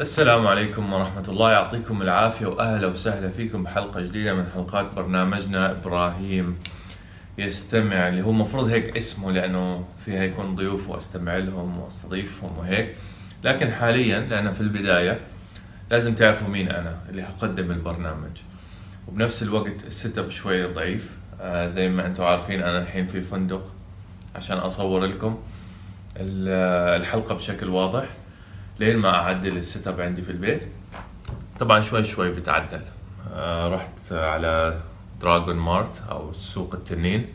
[0.00, 1.50] السلام عليكم ورحمة الله.
[1.52, 5.70] يعطيكم العافية وأهلا وسهلا فيكم بحلقة جديدة من حلقات برنامجنا.
[5.70, 6.58] إبراهيم
[7.38, 12.94] يستمع اللي هو مفروض هيك اسمه لأنه فيها يكون ضيوف وأستمع لهم وأستضيفهم وهيك.
[13.44, 15.20] لكن حاليا لأن في البداية
[15.90, 18.36] لازم تعرفوا مين أنا اللي هقدم البرنامج.
[19.08, 21.16] وبنفس الوقت السيت أب شوي ضعيف.
[21.40, 23.72] آه زي ما أنتم عارفين أنا الحين في فندق
[24.36, 25.38] عشان أصور لكم
[26.16, 28.04] ال- الحلقة بشكل واضح.
[28.80, 30.62] لين ما أعدل ال setup عندي في البيت.
[31.58, 32.80] طبعا شوي شوي بتعدل.
[33.34, 34.80] آه رحت على
[35.20, 37.26] Dragon Mart أو سوق التنين.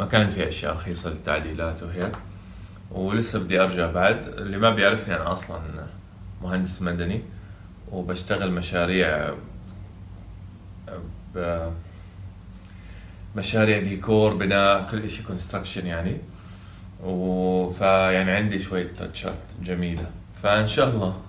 [0.00, 2.12] مكان فيه أشياء رخيصة للتعديلات وهيك.
[2.90, 4.28] ولسه بدي أرجع بعد.
[4.28, 5.60] اللي ما بيعرفني أنا أصلا
[6.42, 7.22] مهندس مدني
[7.92, 9.34] وبشتغل مشاريع
[13.36, 16.16] مشاريع ديكور بناء كل إشي construction يعني.
[17.02, 20.06] وفيعني عندي شوية touch ات جميلة.
[20.42, 21.20] فإن شاء الله.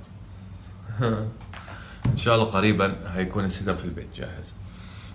[2.06, 4.54] إن شاء الله قريبا هيكون ال setup في البيت جاهز.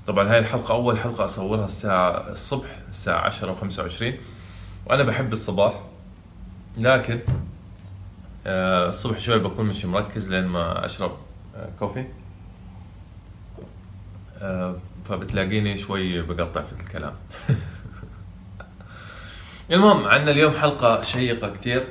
[0.06, 4.05] طبعا هاي الحلقة أول حلقة أصورها الساعة الصبح الساعة 10 و25
[4.86, 5.82] وأنا بحب الصباح
[6.77, 7.20] لكن
[8.46, 11.16] آه، الصبح شوي بكون مش مركز لين ما أشرب
[11.56, 12.05] آه، coffee.
[14.42, 14.77] آه،
[15.08, 17.14] فبتلاقيني شوي بقطع في الكلام.
[19.70, 21.86] المهم عندنا اليوم حلقة شيقة كتير.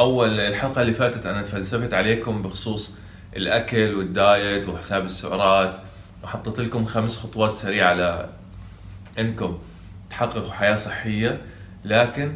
[0.00, 2.94] أول الحلقة اللي فاتت أنا تفلسفت عليكم بخصوص
[3.36, 5.80] الأكل والدايت وحساب السعرات
[6.22, 8.28] وحطيت لكم خمس خطوات سريعة على
[9.18, 9.58] إنكم
[10.10, 11.40] تحققوا حياة صحية.
[11.84, 12.34] لكن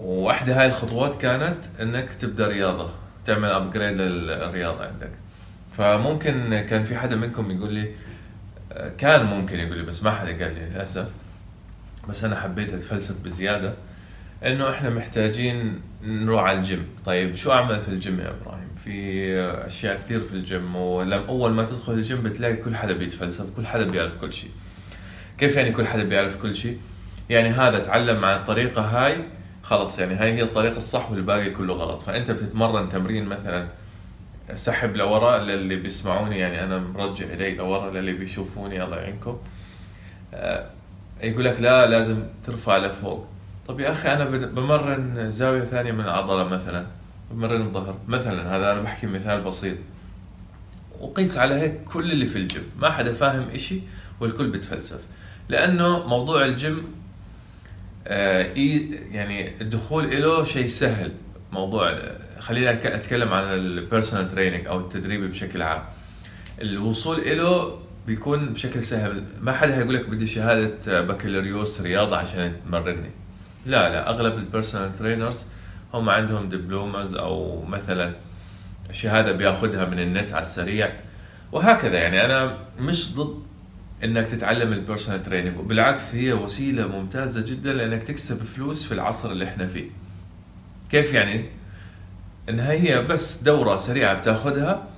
[0.00, 2.90] واحدة هاي الخطوات كانت إنك تبدأ رياضة
[3.24, 5.12] تعمل upgrade للرياضة عندك.
[5.76, 7.94] فممكن كان في حدا منكم يقول لي
[8.98, 11.08] كان ممكن يقول لي بس ما حدا قال لي للأسف.
[12.08, 13.74] بس أنا حبيت أتفلسف بزيادة.
[14.42, 16.86] إنه إحنا محتاجين نروح على الجيم.
[17.04, 19.34] طيب شو أعمل في الجيم يا إبراهيم؟ في
[19.66, 23.84] أشياء كثير في الجيم ولما أول ما تدخل الجيم بتلاقي كل حدا بيتفلسف كل حدا
[23.84, 24.50] بيعرف كل شيء.
[25.38, 26.78] كيف يعني كل حدا بيعرف كل شيء؟
[27.30, 29.24] يعني هذا تعلم عن الطريقة هاي
[29.62, 32.02] خلص يعني هاي هي الطريقة الصح والباقي كله غلط.
[32.02, 33.68] فأنت بتتمرن تمرين مثلا
[34.54, 39.38] سحب لورا للي بيسمعوني يعني أنا مرجع إلي لورا للي بيشوفوني الله يعينكم.
[40.34, 40.70] آه،
[41.22, 43.26] يقول لك لا لازم ترفع لفوق.
[43.68, 46.86] طب يا أخي أنا بمرن زاوية ثانية من العضلة مثلا
[47.30, 47.98] بمرن الظهر.
[48.08, 49.76] مثلا هذا أنا بحكي مثال بسيط.
[51.00, 52.62] وقيس على هيك كل اللي في الجيم.
[52.78, 53.80] ما حدا فاهم إشي
[54.20, 55.00] والكل بتفلسف.
[55.48, 56.84] لأنه موضوع الجيم
[58.06, 58.42] آه
[59.10, 61.12] يعني الدخول له شيء سهل.
[61.52, 61.98] موضوع
[62.38, 65.82] خلينا أتكلم عن ال personal training أو التدريب بشكل عام.
[66.60, 69.24] الوصول له بيكون بشكل سهل.
[69.40, 73.10] ما حدا هيقول لك بدي شهادة بكالوريوس رياضة عشان تمرني.
[73.66, 75.46] لا لا أغلب ال personal trainers
[75.94, 78.14] هم عندهم diplomas أو مثلا
[78.92, 80.92] شهادة بياخذها من النت على السريع.
[81.52, 83.42] وهكذا يعني أنا مش ضد
[84.04, 89.30] إنك تتعلم ال personal training وبالعكس هي وسيلة ممتازة جدا لإنك تكسب فلوس في العصر
[89.30, 89.90] اللي إحنا فيه.
[90.90, 91.44] كيف يعني؟
[92.48, 94.88] انها هي بس دورة سريعة بتاخذها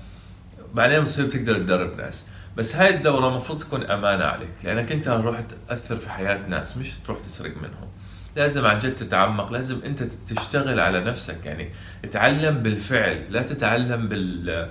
[0.75, 2.27] بعدين بتصير تقدر تدرب ناس.
[2.57, 6.95] بس هاي الدورة المفروض تكون أمانة عليك لأنك أنت راح تأثر في حياة ناس مش
[7.07, 7.89] تروح تسرق منهم.
[8.37, 11.47] لازم عن جد تتعمق لازم أنت تشتغل على نفسك.
[11.47, 11.71] يعني
[12.11, 14.71] تعلم بالفعل لا تتعلم بال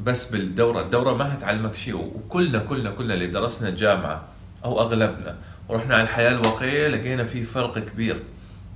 [0.00, 0.82] بس بالدورة.
[0.82, 1.94] الدورة ما هتعلمك شيء.
[1.94, 4.28] وكلنا كلنا كلنا اللي درسنا جامعة
[4.64, 5.36] أو أغلبنا
[5.68, 8.22] ورحنا على الحياة الواقعية لقينا في فرق كبير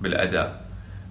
[0.00, 0.62] بالأداء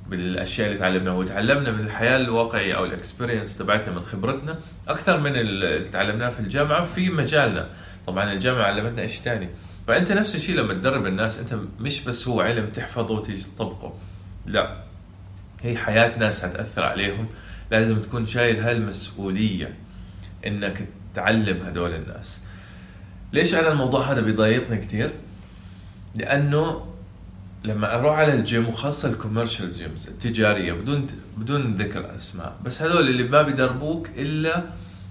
[0.08, 1.14] بالأشياء اللي تعلمناها.
[1.14, 6.84] وتعلمنا من الحياة الواقعية أو الاكسبيرينس تبعتنا من خبرتنا أكثر من اللي تعلمناه في الجامعة
[6.84, 7.70] في مجالنا.
[8.08, 9.50] طبعا الجامعة علمتنا شيء ثاني
[9.88, 13.94] فأنت نفس الشيء لما تدرب الناس أنت مش بس هو علم تحفظه وتيجي تطبقه.
[14.46, 14.84] لا.
[15.62, 17.28] هي حياة ناس هتأثر عليهم.
[17.72, 19.74] لازم تكون شايل هالمسؤولية
[20.47, 22.44] إنك تعلم هدول الناس.
[23.34, 25.12] ليش أنا الموضوع هذا بيضايقني كثير
[26.16, 26.92] لأنه
[27.63, 31.07] لما أروح على الجيم وخاصة ال commercial gyms التجارية بدون
[31.38, 34.63] بدون ذكر أسماء بس هذول اللي ما بيدربوك إلا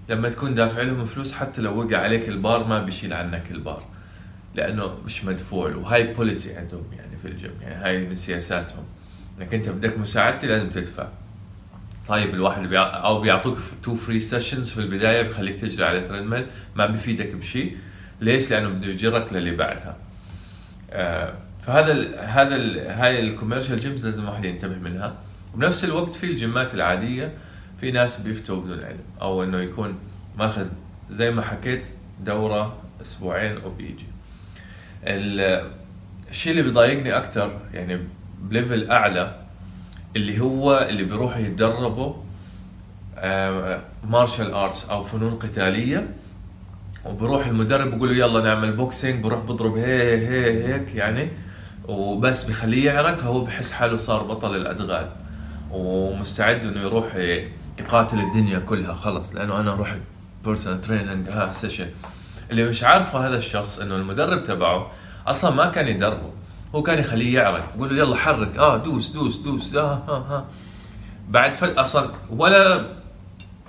[0.08, 3.84] لما تكون دافع لهم فلوس حتى لو وقع عليك البار ما بيشيل عنك البار.
[4.54, 8.84] لأنه مش مدفوع وهاي policy عندهم يعني في الجيم يعني هاي من سياساتهم.
[9.38, 11.08] إنك أنت بدك مساعدتي لازم تدفع.
[12.08, 13.04] طيب الواحد بيع...
[13.04, 16.46] أو بيعطوك two free sessions في البداية بخليك تجري على treadmill
[16.76, 17.76] ما بيفيدك بشيء
[18.20, 19.96] ليش؟ لأنه بده يجرك للي بعدها.
[20.90, 21.34] آه
[21.66, 25.14] فهذا ال هذا ال هاي ال commercial gyms لازم الواحد ينتبه منها.
[25.54, 27.32] وبنفس الوقت في الجيمات العادية
[27.80, 29.98] في ناس بيفتوا بدون علم أو إنه يكون
[30.38, 30.66] ماخذ
[31.10, 31.86] زي ما حكيت
[32.24, 34.06] دورة أسبوعين وبيجي.
[35.04, 37.98] الشيء اللي بيضايقني أكثر يعني
[38.40, 39.36] ب level أعلى
[40.16, 42.14] اللي هو اللي بيروحوا يتدربوا
[44.04, 46.08] martial arts أو فنون قتالية
[47.04, 51.28] وبروح المدرب بقول له يلا نعمل boxing بروح بضرب هي هي هيك يعني
[51.88, 55.10] وبس بخليه يعرق فهو بحس حاله صار بطل الأدغال
[55.70, 57.14] ومستعد إنه يروح
[57.78, 59.98] يقاتل الدنيا كلها خلص لأنه أنا رحت
[60.44, 61.86] ب personal training ها session
[62.50, 64.90] اللي مش عارفه هذا الشخص إنه المدرب تبعه
[65.26, 66.30] أصلا ما كان يدربه.
[66.74, 68.56] هو كان يخليه يعرق يقول له يلا حرك.
[68.56, 69.74] آه دوس دوس دوس.
[69.74, 70.44] آه ها ها
[71.28, 72.86] بعد فل أصلا ولا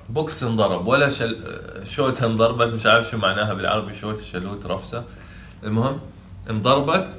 [0.10, 1.44] box انضرب ولا شل...
[1.84, 5.04] shoot انضربت مش عارف شو معناها بالعربي shoot شلوت رفسة.
[5.64, 6.00] المهم
[6.50, 7.10] انضربت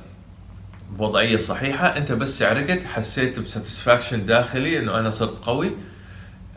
[0.91, 1.87] بوضعية صحيحة.
[1.87, 5.73] أنت بس عرقت حسيت ب satisfaction داخلي إنه أنا صرت قوي.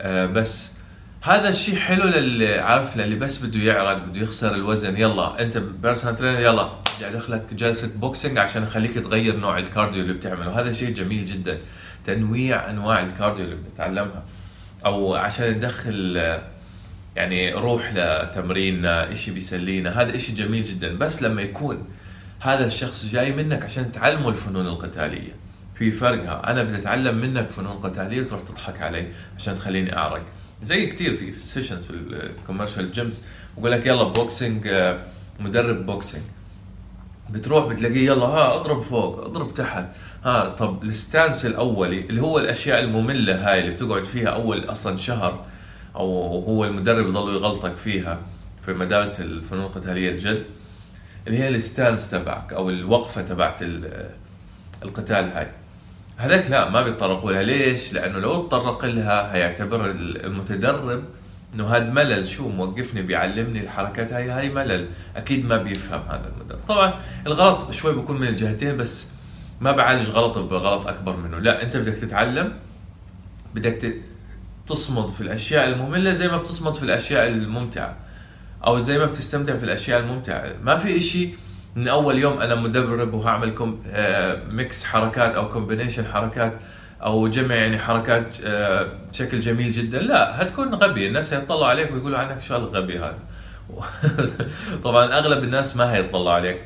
[0.00, 0.75] آه بس
[1.26, 4.96] هذا الشيء حلو للي عارف للي بس بده يعرق بده يخسر الوزن.
[4.96, 6.68] يلا انت personal trainer يلا.
[7.00, 10.60] يعني لك جلسة boxing عشان أخليك تغير نوع ال cardio اللي بتعمله.
[10.60, 11.58] هذا شيء جميل جدا.
[12.04, 14.24] تنويع أنواع ال cardio اللي بنتعلمها.
[14.84, 16.16] أو عشان ندخل
[17.16, 20.02] يعني روح لتمريننا إشي بيسلينا.
[20.02, 20.98] هذا إشي جميل جدا.
[20.98, 21.88] بس لما يكون
[22.40, 25.32] هذا الشخص جاي منك عشان تعلمه الفنون القتالية.
[25.74, 29.06] في فرق أنا بدي أتعلم منك فنون قتالية وتروح تضحك علي
[29.38, 30.22] عشان تخليني أعرق.
[30.62, 33.22] زي كثير في ال sessions في ال commercial gyms
[33.58, 34.68] بقول لك يلا boxing
[35.40, 36.22] مدرب boxing
[37.30, 39.84] بتروح بتلاقيه يلا ها اضرب فوق اضرب تحت.
[40.24, 44.96] ها طب ال stance الأولي اللي هو الأشياء المملة هاي اللي بتقعد فيها أول أصلا
[44.96, 45.44] شهر
[45.96, 48.18] أو هو المدرب يضل يغلطك فيها
[48.66, 50.44] في مدارس الفنون القتالية الجد
[51.26, 53.60] اللي هي الستانس تبعك أو الوقفة تبعت
[54.82, 55.48] القتال هاي.
[56.16, 61.04] هذاك لا ما بيتطرقوا لها ليش؟ لأنه لو تطرق لها هيعتبر المتدرب
[61.54, 62.26] إنه هذا ملل.
[62.26, 64.12] شو موقفني؟ بيعلمني الحركات.
[64.12, 64.88] هاي هاي ملل.
[65.16, 66.58] أكيد ما بيفهم هذا المدرب.
[66.68, 66.94] طبعا
[67.26, 69.10] الغلط شوي بيكون من الجهتين بس
[69.60, 71.38] ما بعالج غلط بغلط أكبر منه.
[71.38, 72.52] لا أنت بدك تتعلم
[73.54, 73.94] بدك
[74.66, 77.96] تصمد في الأشياء المملة زي ما بتصمد في الأشياء الممتعة
[78.66, 80.52] أو زي ما بتستمتع في الأشياء الممتعة.
[80.62, 81.28] ما في إشي
[81.76, 83.82] من أول يوم أنا مدرب وهعمل combo
[84.50, 86.52] mix آه، حركات أو combination حركات
[87.02, 89.98] أو جمع يعني حركات آه، بشكل جميل جدا.
[89.98, 93.18] لا هتكون غبي؟ الناس هيطلعوا عليك ويقولوا عنك شو الغبي هذا؟
[94.84, 96.60] طبعا أغلب الناس ما هيطلعوا عليك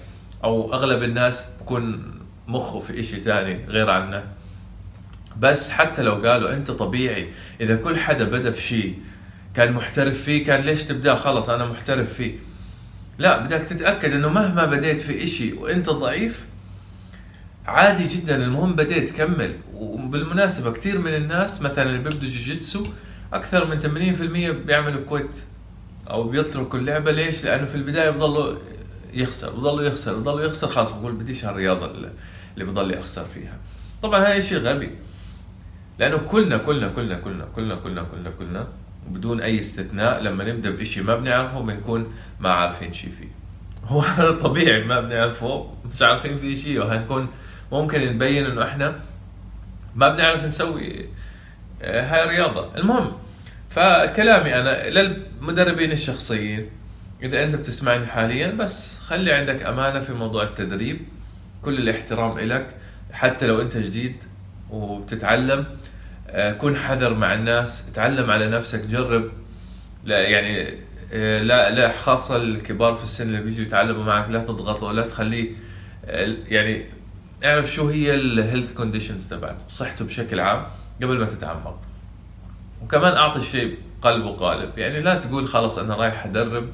[0.44, 2.12] أو أغلب الناس بكون
[2.48, 4.24] مخه في إشي تاني غير عنا
[5.36, 7.28] بس حتى لو قالوا أنت طبيعي
[7.60, 8.98] إذا كل حدا بدا في شيء
[9.54, 12.49] كان محترف فيه كان ليش تبدأ؟ خلص أنا محترف فيه.
[13.20, 16.46] لا بدك تتأكد إنه مهما بديت في إشي وإنت ضعيف
[17.66, 18.44] عادي جدا.
[18.44, 19.56] المهم بديت كمل.
[19.74, 22.86] وبالمناسبة كثير من الناس مثلا اللي بيبدوا جوجيتسو
[23.32, 25.30] أكثر من 80% بيعملوا كويت
[26.10, 27.10] أو بيتركوا اللعبة.
[27.10, 28.58] ليش؟ لأنه في البداية بضلوا
[29.14, 30.68] يخسر بضلوا يخسر بضلوا يخسر.
[30.68, 31.86] خلاص بقول بديش هالرياضه
[32.56, 33.58] اللي بضل يخسر فيها.
[34.02, 34.90] طبعا هذا شيء غبي.
[35.98, 38.68] لأنه كلنا كلنا كلنا كلنا كلنا كلنا كلنا, كلنا
[39.10, 43.28] بدون أي استثناء لما نبدأ بشيء ما بنعرفه بنكون ما عارفين شيء فيه.
[43.86, 47.28] هو هذا طبيعي ما بنعرفه مش عارفين فيه شيء وهنكون
[47.72, 49.00] ممكن نبين إنه إحنا
[49.94, 51.06] ما بنعرف نسوي
[51.82, 52.76] آه، هاي الرياضة.
[52.76, 53.12] المهم
[53.70, 56.70] فكلامي أنا للمدربين الشخصيين
[57.22, 61.00] إذا أنت بتسمعني حاليا بس خلي عندك أمانة في موضوع التدريب.
[61.62, 62.76] كل الاحترام إلك
[63.12, 64.24] حتى لو أنت جديد
[64.70, 65.66] وبتتعلم
[66.60, 69.30] كن حذر مع الناس تعلم على نفسك جرب.
[70.04, 70.74] لا يعني
[71.12, 75.50] آه، لا لا خاصة الكبار في السن اللي بيجوا يتعلموا معك لا تضغطه ولا تخليه
[76.48, 76.86] يعني
[77.44, 80.66] اعرف شو هي ال health conditions تبعته صحته بشكل عام
[81.02, 81.78] قبل ما تتعمق.
[82.82, 84.78] وكمان أعطي الشيء قلب وقالب.
[84.78, 86.68] يعني لا تقول خلص أنا رايح أدرب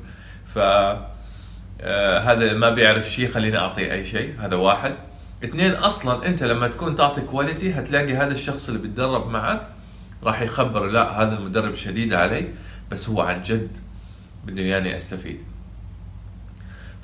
[0.47, 4.35] ف آه هذا ما بيعرف شيء خليني اعطيه أي شيء.
[4.41, 4.95] هذا واحد.
[5.45, 9.69] اثنين أصلا أنت لما تكون تعطي quality هتلاقي هذا الشخص اللي بيتدرب معك
[10.23, 12.49] راح يخبر لا هذا المدرب شديد علي
[12.91, 13.69] بس هو عن جد
[14.47, 15.41] بده ياني أستفيد.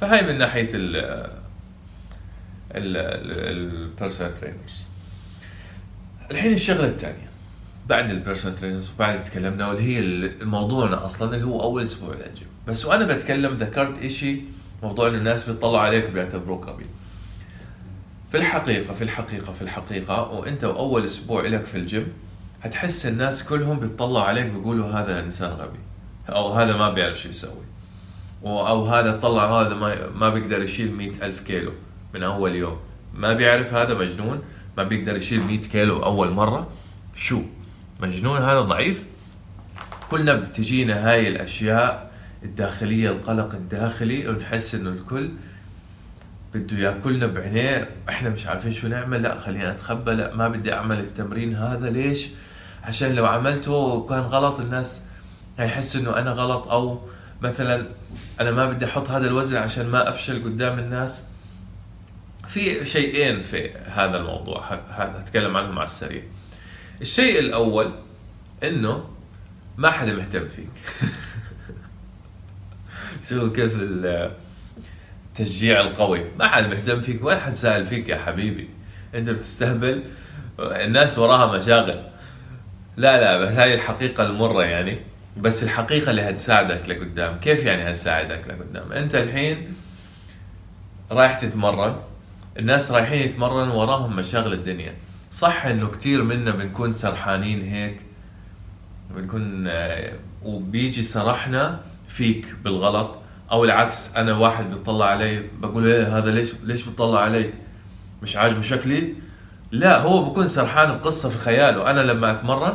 [0.01, 0.69] فهاي من ناحية
[2.75, 4.83] ال personal trainers
[6.31, 7.29] الحين الشغلة الثانية
[7.89, 12.49] بعد ال personal trainers وبعد تكلمنا واللي هي موضوعنا أصلا اللي هو أول أسبوع للجيم
[12.69, 14.41] بس وأنا بتكلم ذكرت إشي
[14.83, 16.87] موضوع ان الناس بيطلعوا عليك وبيعتبروك غبي
[18.33, 22.13] في الحقيقة في الحقيقة في الحقيقة وأنت اول أسبوع لك في الجيم
[22.63, 25.79] هتحس الناس كلهم بيطلعوا عليك بيقولوا هذا إنسان غبي
[26.29, 27.65] أو هذا ما بيعرف شو يسوي
[28.45, 31.73] أو هذا طلع هذا ما ما بيقدر يشيل مئة ألف كيلو
[32.15, 32.77] من أول يوم.
[33.15, 34.43] ما بيعرف هذا مجنون
[34.77, 36.69] ما بيقدر يشيل 100 كيلو أول مرة.
[37.15, 37.43] شو؟
[38.01, 39.05] مجنون هذا؟ ضعيف؟
[40.11, 42.11] كلنا بتجينا هاي الأشياء
[42.43, 45.31] الداخلية القلق الداخلي ونحس إنه الكل
[46.55, 49.23] بده ياكلنا بعينيه إحنا مش عارفين شو نعمل.
[49.23, 50.11] لا خلينا أتخبى.
[50.11, 51.91] لا ما بدي أعمل التمرين هذا.
[51.91, 52.29] ليش؟
[52.83, 55.05] عشان لو عملته وكان غلط الناس
[55.59, 56.69] هيحس إنه أنا غلط.
[56.69, 57.09] أو
[57.43, 57.89] مثلا
[58.41, 61.29] أنا ما بدي أحط هذا الوزن عشان ما أفشل قدام الناس.
[62.49, 64.75] في شيئين في هذا الموضوع.
[64.75, 66.23] هذا هتكلم عنهم على السريع.
[67.01, 67.93] الشيء الأول
[68.63, 69.05] إنه
[69.79, 70.71] ما حدا مهتم فيك.
[73.29, 73.73] شو كيف
[75.33, 76.25] التشجيع القوي.
[76.39, 78.69] ما حدا مهتم فيك ولا حد سائل فيك يا حبيبي.
[79.15, 80.03] أنت بتستهبل
[80.61, 82.03] الناس وراها مشاغل.
[82.97, 84.99] لا لا هاي الحقيقة المرة يعني.
[85.37, 87.39] بس الحقيقة اللي هتساعدك لقدام.
[87.39, 89.75] كيف يعني هتساعدك لقدام؟ أنت الحين
[91.11, 91.97] رايح تتمرن.
[92.59, 94.95] الناس رايحين يتمرنوا وراهم مشاغل الدنيا.
[95.33, 98.01] صح إنه كثير منا بنكون سرحانين هيك؟
[99.11, 100.13] بنكون آه،
[100.43, 103.22] وبيجي سرحنا فيك بالغلط.
[103.51, 107.51] أو العكس أنا واحد بيطلع علي بقول إيه هذا ليش ليش بتطلع علي؟
[108.23, 109.15] مش عاجبه شكلي؟
[109.73, 111.91] لا هو بكون سرحان بقصة في خياله.
[111.91, 112.75] أنا لما أتمرن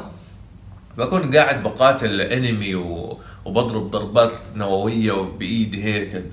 [0.98, 6.24] بكون قاعد بقاتل انمي وبضرب ضربات نووية بايدي هيك.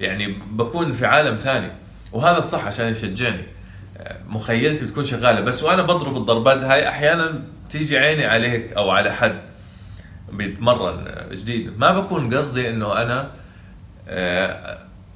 [0.00, 1.72] يعني بكون في عالم ثاني.
[2.12, 3.42] وهذا الصح عشان يشجعني.
[4.28, 5.40] مخيلتي بتكون شغالة.
[5.40, 9.40] بس وأنا بضرب الضربات هاي أحيانا تيجي عيني عليك أو على حد.
[10.32, 11.78] بيتمرن جديد.
[11.78, 13.30] ما بكون قصدي إنه أنا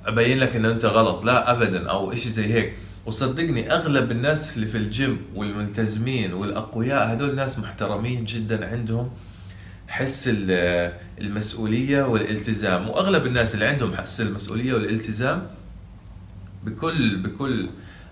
[0.07, 1.25] أبين لك انه أنت غلط.
[1.25, 2.77] لا ابدا أو إشي زي هيك.
[3.07, 9.11] وصدقني أغلب الناس اللي في الجيم والملتزمين والأقوياء هذول ناس محترمين جدا عندهم
[9.89, 10.31] حس
[11.19, 12.89] المسؤولية والالتزام.
[12.89, 15.47] وأغلب الناس اللي عندهم حس المسؤولية والالتزام
[16.65, 17.69] بكل بكل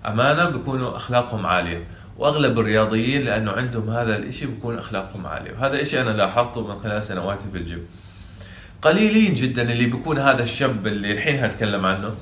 [0.06, 1.86] أمانة بيكونوا أخلاقهم عالية.
[2.18, 5.52] وأغلب الرياضيين لأنه عندهم هذا الإشي بيكون أخلاقهم عالية.
[5.52, 7.86] وهذا الشيء أنا لاحظته من خلال سنواتي في الجيم.
[8.86, 12.14] قليلين جدا اللي بيكون هذا الشاب اللي الحين هتكلم عنه.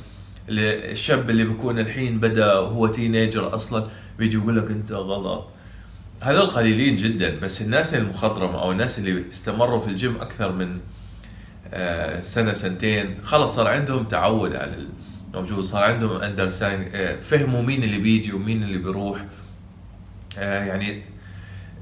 [0.49, 5.49] الشاب اللي بيكون الحين بدا وهو تينيجر أصلا بيجي يقول لك أنت غلط.
[6.21, 10.79] هذول قليلين جدا بس الناس المخضرمة أو الناس اللي استمروا في الجيم أكثر من
[11.75, 14.87] آه، سنة سنتين خلص صار عندهم تعود على
[15.35, 19.25] الموجود صار عندهم understand آه، فهموا مين اللي بيجي ومين اللي بيروح.
[20.39, 21.03] آه، يعني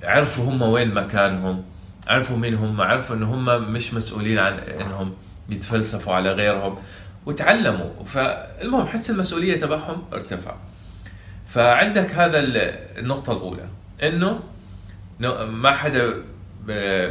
[0.03, 1.65] عرفوا هم وين مكانهم.
[2.09, 5.15] عرفوا مين هم عرفوا إن هم مش مسؤولين عن إنهم
[5.49, 6.79] يتفلسفوا على غيرهم
[7.27, 8.05] وتعلموا.
[8.05, 10.55] فالمهم حس المسؤولية تبعهم ارتفع.
[11.47, 12.39] فعندك هذا
[12.99, 13.69] النقطة الأولى
[14.03, 14.41] إنه
[15.47, 16.15] ما حدا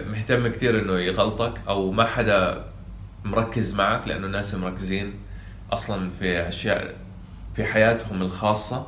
[0.08, 2.66] مهتم كثير إنه يغلطك أو ما حدا
[3.26, 5.14] مركز معك لأنه الناس مركزين
[5.74, 6.96] أصلا في أشياء
[7.56, 8.88] في حياتهم الخاصة.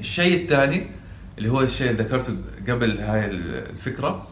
[0.00, 0.90] الشيء الثاني
[1.38, 2.36] اللي هو الشيء اللي ذكرته
[2.68, 4.26] قبل هاي الفكرة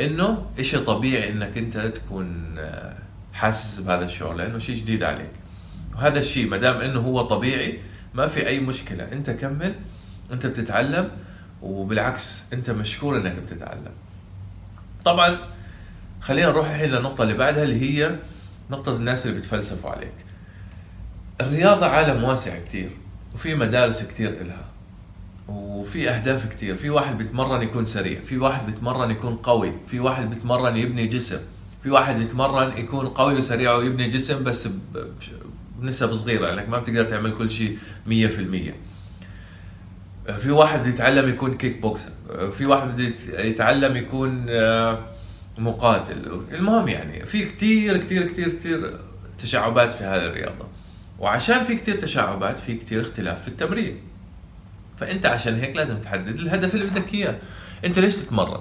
[0.00, 2.98] إنه شيء طبيعي إنك أنت تكون آه،
[3.32, 5.30] حاسس بهذا الشعور لأنه شيء جديد عليك.
[5.94, 7.78] وهذا الشيء ما دام إنه هو طبيعي
[8.14, 9.12] ما في أي مشكلة.
[9.12, 9.74] أنت كمل
[10.32, 11.10] أنت بتتعلم
[11.62, 13.92] وبالعكس أنت مشكور إنك بتتعلم.
[15.04, 15.38] طبعا
[16.20, 18.16] خلينا نروح الحين للنقطة اللي بعدها اللي هي
[18.70, 20.12] نقطة الناس اللي بتفلسفوا عليك.
[21.40, 22.90] الرياضة عالم واسع كتير
[23.34, 24.64] وفي مدارس كتير إلها.
[25.48, 26.76] وفي أهداف كتير.
[26.76, 28.20] في واحد بيتمرن يكون سريع.
[28.20, 29.72] في واحد بيتمرن يكون قوي.
[29.86, 31.38] في واحد بيتمرن يبني جسم.
[31.82, 34.68] في واحد بيتمرن يكون قوي وسريع ويبني جسم بس
[35.78, 36.46] بنسب صغيرة.
[36.46, 38.74] لأنك ما بتقدر تعمل كل شيء 100%
[40.38, 42.10] في واحد بده يتعلم يكون كيك بوكسر
[42.52, 43.12] في واحد بده
[43.44, 45.04] يتعلم يكون آه،
[45.58, 46.42] مقاتل.
[46.52, 48.98] المهم يعني في كتير كتير كتير كتير
[49.38, 50.66] تشعبات في هذه الرياضة.
[51.18, 54.00] وعشان في كتير تشعبات في كتير اختلاف في التمرين.
[55.02, 57.38] فأنت عشان هيك لازم تحدد الهدف اللي بدك إياه.
[57.84, 58.60] أنت ليش تتمرن؟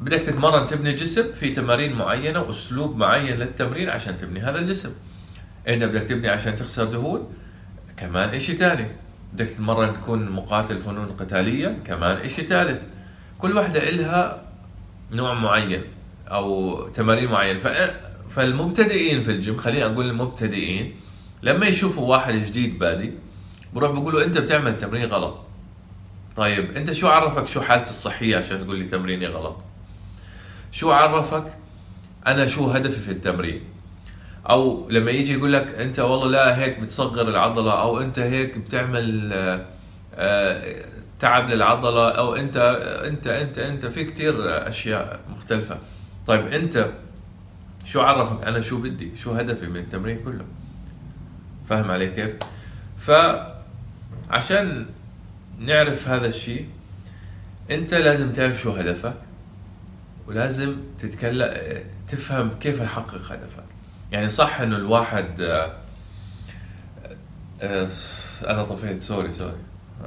[0.00, 4.90] بدك تتمرن تبني جسم في تمارين معينة وأسلوب معين للتمرين عشان تبني هذا الجسم.
[5.68, 7.32] إنت بدك تبني عشان تخسر دهون
[7.96, 8.86] كمان إشي ثاني
[9.32, 12.84] بدك تتمرن تكون مقاتل فنون قتالية كمان إشي ثالث
[13.38, 14.44] كل واحدة إلها
[15.10, 15.82] نوع معين
[16.28, 17.58] أو تمارين معين
[18.30, 20.94] فالمبتدئين في الجيم خليني أقول المبتدئين
[21.42, 23.12] لما يشوفوا واحد جديد بادي
[23.74, 25.40] بروح بقول له أنت بتعمل تمرين غلط.
[26.36, 29.56] طيب أنت شو عرفك شو حالتي الصحية عشان تقول لي تمريني غلط؟
[30.72, 31.44] شو عرفك
[32.26, 33.62] أنا شو هدفي في التمرين؟
[34.50, 39.32] أو لما يجي يقول لك أنت والله لا هيك بتصغر العضلة أو أنت هيك بتعمل
[39.32, 39.66] آه،
[40.14, 40.84] آه،
[41.20, 42.56] تعب للعضلة أو أنت
[43.04, 44.34] أنت أنت أنت في كتير
[44.68, 45.78] أشياء مختلفة.
[46.26, 46.90] طيب أنت
[47.84, 50.44] شو عرفك أنا شو بدي شو هدفي من التمرين كله؟
[51.68, 52.34] فاهم علي كيف؟
[54.34, 54.86] فعشان
[55.58, 56.68] نعرف هذا الشيء
[57.70, 59.14] انت لازم تعرف شو هدفك
[60.26, 63.64] ولازم تتكلم تفهم كيف تحقق هدفك.
[64.12, 65.72] يعني صح إنه الواحد آه،
[67.62, 67.88] آه،
[68.46, 69.56] أنا طفيت sorry sorry.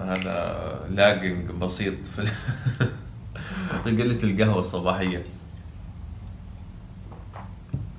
[0.02, 2.30] هذا lagging بسيط في
[3.86, 5.24] قلة القهوة الصباحية.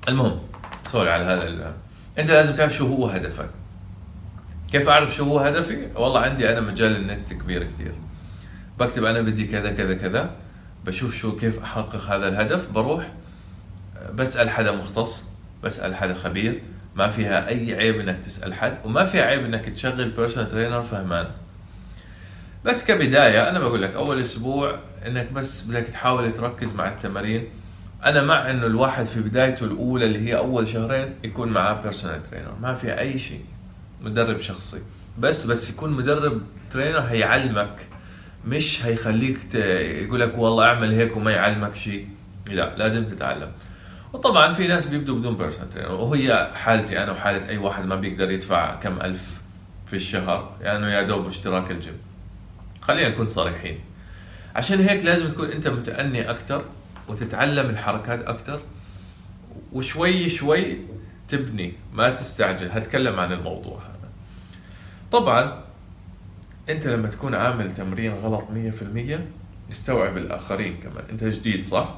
[0.09, 0.39] المهم
[0.85, 1.73] sorry على هذا ال-
[2.19, 3.49] انت لازم تعرف شو هو هدفك.
[4.71, 7.91] كيف أعرف شو هو هدفي؟ والله عندي أنا مجال النت كبير كثير
[8.79, 10.31] بكتب أنا بدي كذا كذا كذا.
[10.85, 12.71] بشوف شو كيف أحقق هذا الهدف.
[12.71, 13.11] بروح
[14.13, 15.23] بسأل حدا مختص
[15.63, 16.61] بسأل حدا خبير.
[16.95, 21.27] ما فيها أي عيب إنك تسأل حد وما فيها عيب إنك تشغل personal trainer فهمان.
[22.65, 27.47] بس كبداية أنا بقول لك أول أسبوع إنك بس بدك تحاول تركز مع التمارين.
[28.05, 32.55] أنا مع إنه الواحد في بدايته الأولى اللي هي أول شهرين يكون معاه personal trainer
[32.61, 33.45] ما فيها أي شيء.
[34.01, 34.81] مدرب شخصي.
[35.19, 36.41] بس بس يكون مدرب
[36.71, 37.87] trainer هيعلمك
[38.47, 39.55] مش هيخليك ت...
[40.05, 42.07] يقول لك والله اعمل هيك وما يعلمك شيء
[42.47, 43.51] لا لازم تتعلم.
[44.13, 48.31] وطبعا في ناس بيبدوا بدون personal trainer وهي حالتي أنا وحالة أي واحد ما بيقدر
[48.31, 49.41] يدفع كم ألف
[49.87, 50.57] في الشهر.
[50.61, 51.97] يعني يا دوب اشتراك الجيم.
[52.81, 53.79] خلينا نكون صريحين.
[54.55, 56.65] عشان هيك لازم تكون أنت متأني أكثر
[57.07, 58.61] وتتعلم الحركات أكثر
[59.73, 60.77] وشوي شوي
[61.29, 62.69] تبني ما تستعجل.
[62.71, 64.09] هتكلم عن الموضوع هذا.
[65.11, 65.63] طبعا
[66.69, 69.19] أنت لما تكون عامل تمرين غلط 100%
[69.71, 71.03] استوعب الآخرين كمان.
[71.09, 71.95] أنت جديد صح؟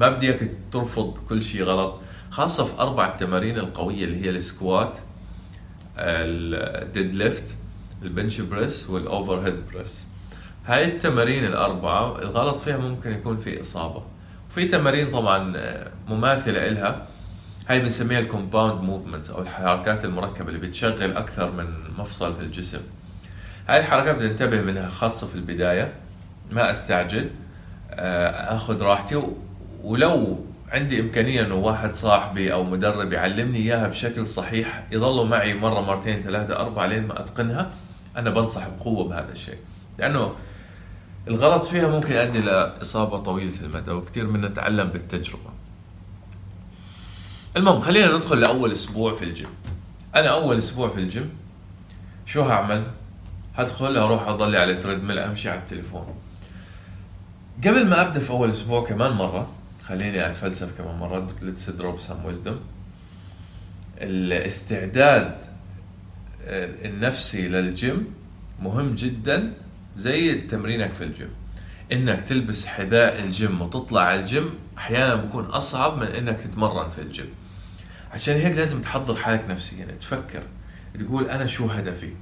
[0.00, 2.00] ما بدي اياك ترفض كل شيء غلط
[2.30, 4.98] خاصة في أربع التمارين القوية اللي هي ال squat
[5.98, 7.54] ال deadlift
[8.02, 10.08] ال bench press وال overhead press.
[10.66, 14.02] هاي التمارين الأربعة الغلط فيها ممكن يكون في إصابة.
[14.50, 15.52] وفي تمارين طبعا
[16.08, 17.06] مماثلة إلها.
[17.68, 21.66] هاي بنسميها ال compound movement أو الحركات المركبة اللي بتشغل أكثر من
[21.98, 22.80] مفصل في الجسم.
[23.68, 25.92] هاي الحركات بدي انتبه منها خاصة في البداية.
[26.50, 27.30] ما أستعجل
[27.90, 29.22] آه، أخذ راحتي
[29.82, 35.80] ولو عندي إمكانية إنه واحد صاحبي أو مدرب يعلمني إياها بشكل صحيح يضلوا معي مرة
[35.80, 37.70] مرتين ثلاثة أربعة لين ما أتقنها
[38.16, 39.58] أنا بنصح بقوة بهذا الشيء.
[39.98, 40.34] لأنه
[41.28, 45.57] الغلط فيها ممكن يؤدي لاصابه طويلة المدى وكثير منا نتعلم بالتجربة.
[47.58, 49.48] المهم خلينا ندخل لأول أسبوع في الجيم.
[50.14, 51.30] أنا أول أسبوع في الجيم
[52.26, 52.82] شو هعمل؟
[53.56, 56.14] هدخل أروح اضلي على treadmill أمشي على التليفون.
[57.64, 59.52] قبل ما أبدأ في أول أسبوع كمان مرة
[59.84, 62.56] خليني أتفلسف كمان مرة let's drop some wisdom
[64.00, 65.44] الاستعداد
[66.44, 68.06] آه، النفسي للجيم
[68.62, 69.52] مهم جدا
[69.96, 71.30] زي تمرينك في الجيم.
[71.92, 77.28] إنك تلبس حذاء الجيم وتطلع على الجيم أحيانا بكون أصعب من إنك تتمرن في الجيم.
[78.12, 79.86] عشان هيك لازم تحضر حالك نفسيا.
[79.86, 80.42] تفكر
[80.98, 82.12] تقول أنا شو هدفي؟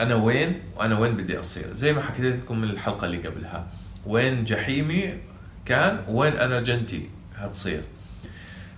[0.00, 3.66] أنا وين؟ وأنا وين بدي أصير؟ زي ما حكيت لكم من الحلقة اللي قبلها.
[4.06, 5.18] وين جحيمي
[5.64, 7.82] كان؟ وين أنا جنتي هتصير؟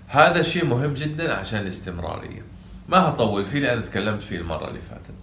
[0.09, 2.43] هذا شيء مهم جدا عشان الاستمرارية.
[2.89, 5.15] ما هطول فيه لأن تكلمت فيه المرة اللي فاتت.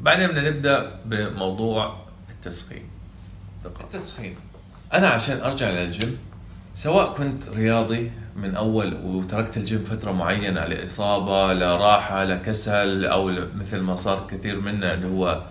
[0.00, 2.82] بعدين بدنا نبدأ بموضوع التسخين.
[3.64, 3.84] تقرأ.
[3.84, 4.36] التسخين.
[4.92, 6.18] أنا عشان أرجع للجيم
[6.74, 8.10] سواء كنت رياضي
[8.42, 14.94] من أول وتركت الجيم فترة معينة لإصابة لراحه لكسل أو مثل ما صار كثير منا
[14.94, 15.42] اللي هو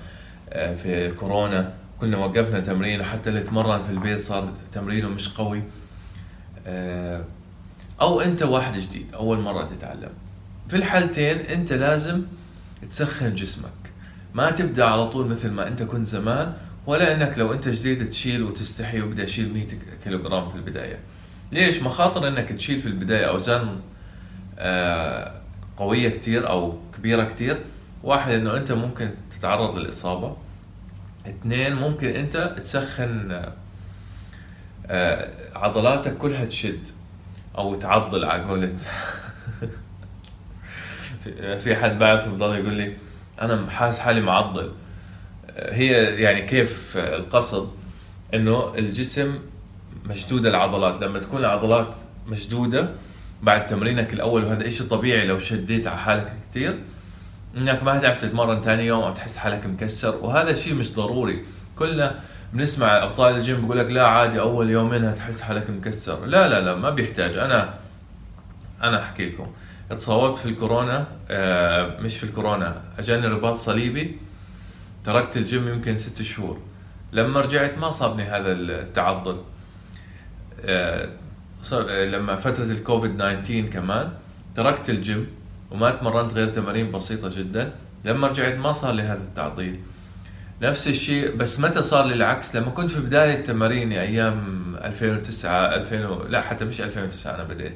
[0.50, 1.74] آه، في كورونا.
[2.00, 5.64] كنا وقفنا تمرين حتى اللي تمرن في البيت صار تمرينه مش قوي.
[6.68, 7.24] آه،
[8.02, 10.10] أو أنت واحد جديد أول مرة تتعلم.
[10.70, 12.22] في الحالتين أنت لازم
[12.90, 13.70] تسخن جسمك.
[14.34, 16.54] ما تبدأ على طول مثل ما أنت كنت زمان
[16.88, 19.68] ولا إنك لو أنت جديد تشيل وتستحي وبدي اشيل 100
[20.04, 21.00] كيلوغرام في البداية.
[21.52, 23.80] ليش؟ مخاطر إنك تشيل في البداية أوزان
[24.60, 25.34] آه،
[25.78, 27.62] قوية كتير أو كبيرة كتير.
[28.04, 30.38] واحد إنه أنت ممكن تتعرض للإصابة.
[31.28, 33.54] اثنين ممكن أنت تسخن آه،
[34.88, 36.88] آه، عضلاتك كلها تشد
[37.58, 38.76] أو تعضل على قولة.
[41.64, 42.94] في حد بعرفه بضل يقول لي
[43.42, 44.72] أنا حاسس حالي معضل.
[45.58, 47.72] هي يعني كيف القصد؟
[48.34, 49.40] إنه الجسم
[50.10, 51.02] مشدود العضلات.
[51.02, 51.96] لما تكون العضلات
[52.28, 52.90] مشدودة
[53.44, 56.80] بعد تمرينك الأول وهذا إشي طبيعي لو شديت على حالك كثير
[57.58, 60.16] إنك ما هتعرف تتمرن ثاني يوم أو تحس حالك مكسر.
[60.22, 61.46] وهذا الشيء مش ضروري.
[61.76, 62.20] كلنا
[62.54, 66.26] بنسمع أبطال الجيم بيقول لك لا عادي أول يومين هتحس حالك مكسر.
[66.26, 67.38] لا لا لا ما بيحتاج.
[67.38, 67.74] أنا
[68.84, 69.48] أنا أحكي لكم.
[69.92, 74.18] اتصابت في الكورونا آه، مش في الكورونا أجاني رباط صليبي.
[75.04, 76.60] تركت الجيم يمكن ست شهور.
[77.12, 79.38] لما رجعت ما صابني هذا التعضل.
[81.88, 84.10] لما فترة الكوفيد 19 كمان
[84.56, 85.28] تركت الجيم
[85.72, 87.72] وما تمرنت غير تمارين بسيطة جدا.
[88.06, 89.80] لما رجعت ما صار لي هذا التعضيل
[90.62, 96.06] نفس الشيء بس متى صار لي العكس؟ لما كنت في بداية تماريني أيام 2009 2000
[96.08, 96.28] و...
[96.28, 97.74] لا حتى مش 2009 أنا بديت.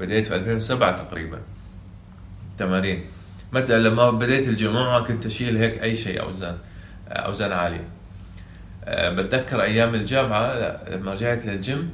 [0.00, 1.38] بديت في 2007 تقريبا
[2.58, 3.04] تمارين.
[3.52, 6.56] متى؟ لما بديت الجماعة كنت أشيل هيك أي شيء أوزان
[7.08, 7.84] أوزان عالية.
[8.84, 11.90] أه، بتذكر أيام الجامعة لا، لما رجعت للجيم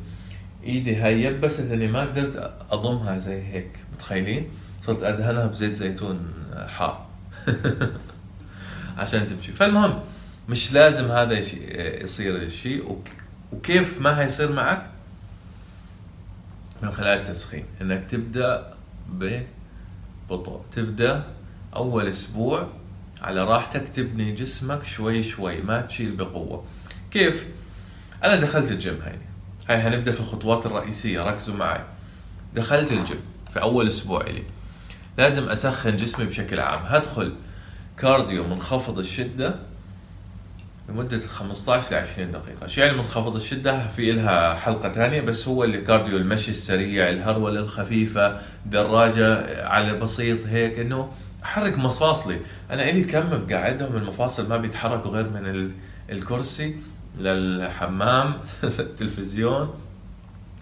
[0.65, 4.49] إيدي هاي يبست إني ما قدرت أضمها زي هيك متخيلين؟
[4.81, 6.33] صرت أدهنها بزيت زيتون
[6.67, 7.07] حار.
[8.99, 9.53] عشان تمشي.
[9.53, 10.01] فالمهم
[10.49, 11.39] مش لازم هذا
[12.03, 13.03] يصير الشيء
[13.53, 14.87] وكيف ما هيصير معك؟
[16.83, 17.65] من خلال التسخين.
[17.81, 18.75] إنك تبدأ
[19.09, 21.25] ببطء تبدأ
[21.77, 22.69] أول أسبوع
[23.23, 26.65] على راحتك تبني جسمك شوي شوي ما تشيل بقوة.
[27.11, 27.47] كيف؟
[28.25, 29.29] أنا دخلت الجيم هيني
[29.69, 31.81] هاي هنبدأ في الخطوات الرئيسية ركزوا معي.
[32.55, 33.21] دخلت الجيم
[33.53, 34.43] في أول أسبوع الي
[35.19, 36.81] لازم أسخن جسمي بشكل عام.
[36.85, 37.33] هدخل
[37.99, 39.55] cardio منخفض الشدة
[40.89, 45.65] لمدة 15 ل 20 دقيقة، شو يعني منخفض الشدة؟ في إلها حلقة ثانية بس هو
[45.65, 51.13] ال cardio المشي السريع، الهرولة الخفيفة، دراجة على بسيط هيك إنه
[51.45, 52.39] أحرك مفاصلي،
[52.71, 55.73] أنا إلي كم بقعدهم المفاصل ما بيتحركوا غير من
[56.11, 56.77] الكرسي.
[57.19, 58.35] للحمام
[58.79, 59.75] للتلفزيون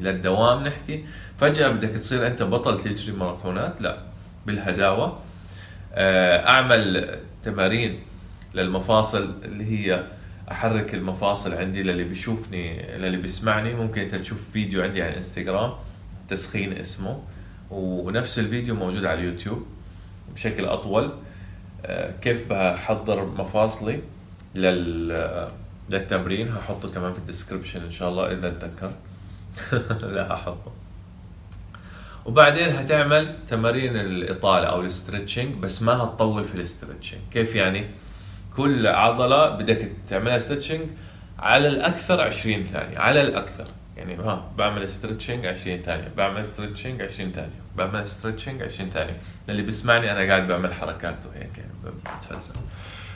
[0.01, 1.05] للدوام نحكي،
[1.39, 3.99] فجأة بدك تصير أنت بطل تجري ماراثونات؟ لا
[4.47, 5.19] بالهداوة.
[5.95, 8.01] آه، أعمل تمارين
[8.55, 10.07] للمفاصل اللي هي
[10.51, 13.75] أحرك المفاصل عندي للي بيشوفني للي بيسمعني.
[13.75, 15.73] ممكن أنت تشوف فيديو عندي على الانستغرام
[16.29, 17.23] تسخين اسمه.
[17.71, 19.67] ونفس الفيديو موجود على اليوتيوب
[20.35, 21.13] بشكل أطول.
[21.87, 24.01] آه، كيف بحضر مفاصلي
[24.55, 25.13] لل
[25.91, 28.99] للتمرين هحطه كمان في ال description إن شاء الله إذا تذكرت
[30.15, 30.73] لا هحطه.
[32.27, 37.87] وبعدين هتعمل تمارين الإطالة أو ال stretching بس ما هتطول في ال stretching كيف يعني؟
[38.57, 40.81] كل عضلة بدك تعملها stretching
[41.39, 43.67] على الأكثر 20 ثانية على الأكثر.
[43.97, 49.19] يعني ها بعمل stretching 20 ثانية بعمل stretching 20 ثانية بعمل stretching 20 ثانية.
[49.49, 52.55] اللي بيسمعني أنا قاعد بعمل حركات وهيك يعني بتفلسف.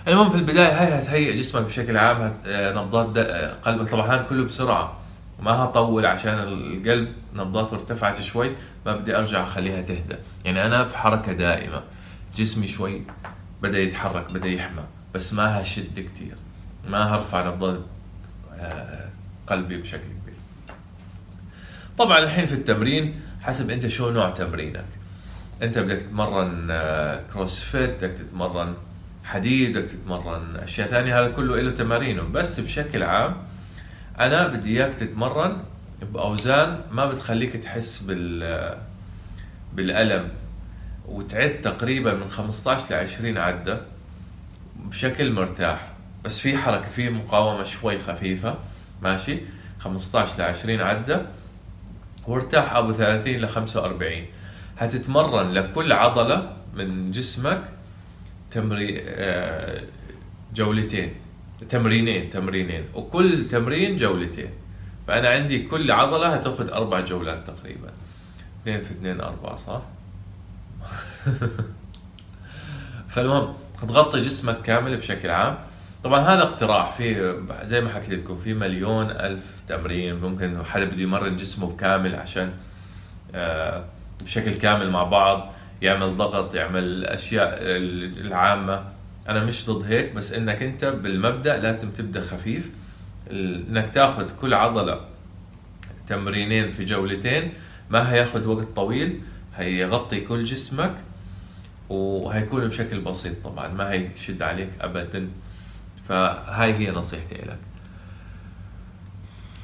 [0.08, 4.44] المهم في البداية هاي هتهيئ جسمك بشكل عام آه، نبضات آه، قلبك طبعا هذا كله
[4.44, 4.96] بسرعة
[5.40, 8.50] ما هطول عشان القلب نبضاته ارتفعت شوي
[8.86, 11.82] ما بدي أرجع أخليها تهدى يعني أنا في حركة دائمة
[12.36, 13.02] جسمي شوي
[13.62, 14.82] بدأ يتحرك بدأ يحمى
[15.14, 16.34] بس ما هشد كتير
[16.88, 17.80] ما هرفع نبضات
[18.58, 19.08] آه،
[19.46, 20.34] قلبي بشكل كبير.
[21.98, 24.84] طبعا الحين في التمرين حسب أنت شو نوع تمرينك.
[25.62, 26.68] أنت بدك تتمرن
[27.32, 28.74] كروس فيت بدك تتمرن
[29.24, 30.56] حديد بدك تتمرن.
[30.56, 32.22] أشياء ثانية هذا كله له تمارينه.
[32.22, 33.36] بس بشكل عام
[34.20, 35.56] أنا بدي إياك تتمرن
[36.12, 38.78] بأوزان ما بتخليك تحس بال
[39.74, 40.28] بالألم.
[41.08, 43.80] وتعد تقريبا من 15 ل 20 عدة
[44.76, 45.92] بشكل مرتاح.
[46.24, 48.58] بس في حركة في مقاومة شوي خفيفة.
[49.02, 49.38] ماشي؟
[49.80, 51.26] 15 ل 20 عدة.
[52.26, 54.26] وارتاح أبو 30 ل 45
[54.78, 57.62] هتتمرن لكل عضلة من جسمك
[58.50, 59.82] تمري آه،
[60.54, 61.14] جولتين.
[61.68, 62.84] تمرينين تمرينين.
[62.94, 64.50] وكل تمرين جولتين.
[65.08, 67.90] فأنا عندي كل عضلة هتاخذ أربع جولات تقريبا.
[68.62, 69.82] اثنين في اثنين أربعة صح؟
[73.08, 73.54] فالمهم
[73.88, 75.58] تغطي جسمك كامل بشكل عام.
[76.04, 80.14] طبعا هذا اقتراح في زي ما حكيت لكم في مليون ألف تمرين.
[80.20, 82.52] ممكن حدا بده يمرن جسمه كامل عشان
[83.34, 83.84] آه،
[84.20, 85.52] بشكل كامل مع بعض.
[85.82, 88.84] يعمل ضغط يعمل الاشياء العامة.
[89.28, 92.70] أنا مش ضد هيك بس إنك أنت بالمبدأ لازم تبدأ خفيف.
[93.30, 95.00] إنك تاخذ كل عضلة
[96.06, 97.52] تمرينين في جولتين
[97.90, 99.20] ما هياخذ وقت طويل
[99.56, 100.94] هيغطي كل جسمك
[101.88, 105.28] وهيكون بشكل بسيط طبعا ما هيشد عليك ابدا.
[106.08, 107.58] فهاي هي نصيحتي لك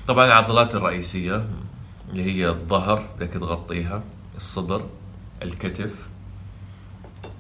[0.09, 1.44] طبعا العضلات الرئيسية
[2.11, 4.02] اللي هي الظهر بدك تغطيها
[4.37, 4.87] الصدر.
[5.42, 6.09] الكتف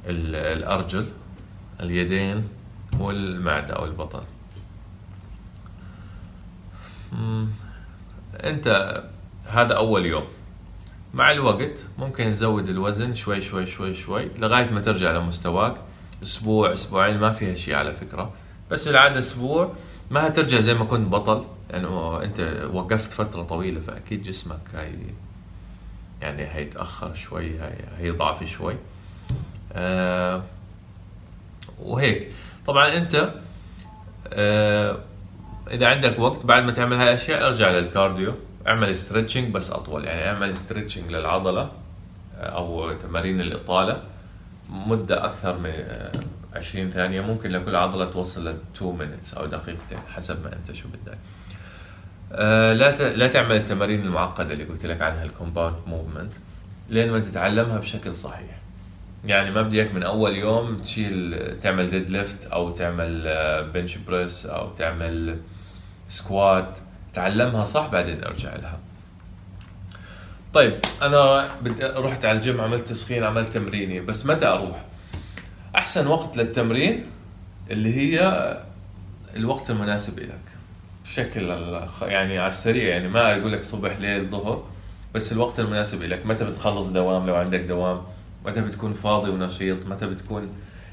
[0.06, 1.06] الأرجل
[1.80, 2.48] اليدين
[2.98, 4.22] والمعدة أو البطن.
[8.34, 9.02] أنت
[9.46, 10.24] هذا أول يوم.
[11.14, 15.76] مع الوقت ممكن تزود الوزن شوي شوي شوي شوي لغاية ما ترجع لمستواك.
[16.22, 18.32] أسبوع أسبوعين ما فيها شيء على فكرة.
[18.70, 19.72] بس بالعاده أسبوع
[20.10, 24.92] ما هترجع زي ما كنت بطل لأنه يعني أنت وقفت فترة طويلة فأكيد جسمك هي
[26.26, 28.76] يعني هيتأخر شوي هي هيضعف شوي.
[29.72, 30.42] آه
[31.78, 32.32] وهيك.
[32.66, 33.34] طبعا أنت
[34.32, 34.98] آه
[35.70, 38.34] إذا عندك وقت بعد ما تعمل هاي الأشياء ارجع لل cardio.
[38.66, 40.04] اعمل stretching بس أطول.
[40.04, 41.70] يعني اعمل stretching للعضلة
[42.38, 44.02] أو تمارين الإطالة.
[44.70, 45.72] مدة أكثر من
[46.54, 47.20] 20 ثانية.
[47.20, 51.18] ممكن لكل عضلة توصل ل 2 minutes أو دقيقتين حسب ما أنت شو بدك.
[52.32, 56.32] آه، لا لا تعمل التمارين المعقدة اللي قلت لك عنها ال compound movement
[56.90, 58.60] لين ما تتعلمها بشكل صحيح.
[59.24, 63.22] يعني ما بدي من أول يوم تشيل تعمل deadlift أو تعمل
[63.74, 65.38] bench آه، press أو تعمل
[66.08, 66.78] squat
[67.14, 68.78] تعلمها صح بعدين أرجع لها.
[70.54, 71.48] طيب أنا
[71.80, 74.84] رحت على الجيم عملت تسخين عملت تمريني بس متى أروح؟
[75.76, 77.06] أحسن وقت للتمرين
[77.70, 78.20] اللي هي
[79.36, 80.55] الوقت المناسب لك
[81.06, 81.50] بشكل
[82.02, 84.64] يعني على السريع يعني ما أقول لك صبح ليل ظهر
[85.14, 86.26] بس الوقت المناسب لك.
[86.26, 88.02] متى بتخلص دوام؟ لو عندك دوام.
[88.46, 90.48] متى بتكون فاضي ونشيط؟ متى بتكون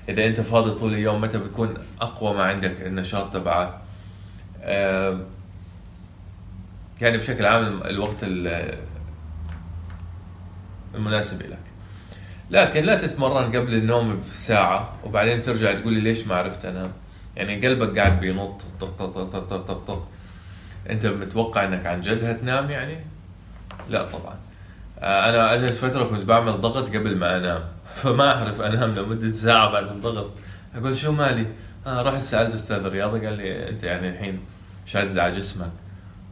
[0.10, 3.80] إذا أنت فاضي طول اليوم متى بتكون أقوى ما عندك النشاط تبعك؟
[7.02, 8.26] يعني بشكل عام الوقت
[10.96, 11.58] المناسب لك.
[12.50, 16.92] لكن لا تتمرن قبل النوم بساعة وبعدين ترجع تقول لي ليش ما عرفت أنام؟
[17.36, 20.08] يعني قلبك قاعد بينط طق طق طق طق طق طق
[20.90, 22.98] أنت متوقع إنك عن جد هتنام يعني؟
[23.90, 24.36] لا طبعا.
[25.00, 27.64] آه، أنا اجت فترة كنت بعمل ضغط قبل ما أنام.
[28.02, 30.32] فما أعرف أنام لمدة ساعة بعد الضغط.
[30.76, 31.46] أقول شو مالي؟
[31.88, 34.40] آه رحت سألت أستاذ الرياضة قال لي أنت يعني الحين
[34.86, 35.72] شادد على جسمك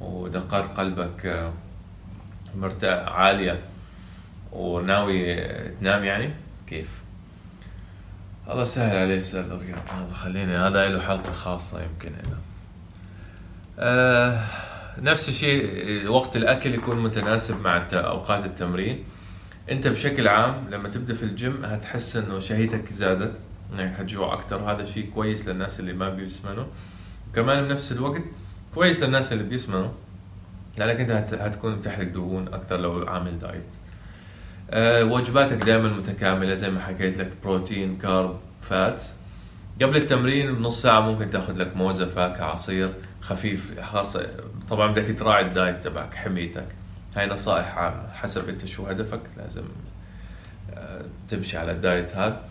[0.02, 1.54] ودقات قلبك آه،
[2.56, 3.60] مرتاح عالية
[4.52, 5.36] وناوي
[5.70, 6.34] تنام يعني؟
[6.68, 7.01] كيف؟
[8.52, 12.38] الله سهل عليه الرياض هذا خليني هذا له حلقة خاصة يمكن هنا
[13.80, 14.44] آه
[14.98, 19.04] نفس الشيء وقت الأكل يكون متناسب مع أوقات التمرين.
[19.72, 23.40] أنت بشكل عام لما تبدأ في الجيم هتحس إنه شهيتك زادت
[23.74, 26.66] إنك حتجوع أكثر هذا شيء كويس للناس اللي ما بيسمنوا.
[27.30, 28.22] وكمان بنفس الوقت
[28.76, 29.92] كويس للناس اللي بيسمنوا
[30.78, 33.64] لانك أنت هتكون بتحرق دهون أكثر لو عامل دايت.
[34.74, 39.16] وجباتك دائما متكاملة زي ما حكيت لك بروتين carb fats.
[39.82, 44.30] قبل التمرين بنص ساعة ممكن تأخذ لك موزة فاكهه عصير خفيف خاصة.
[44.70, 46.68] طبعا بدك تراعي ال diet تبعك حميتك.
[47.16, 49.22] هاي نصائح عامة حسب انت شو هدفك.
[49.38, 49.64] لازم
[50.74, 52.42] أه تمشي على ال diet هذا.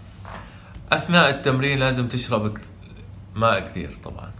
[0.92, 2.58] أثناء التمرين لازم تشرب
[3.34, 4.30] ماء كثير طبعا.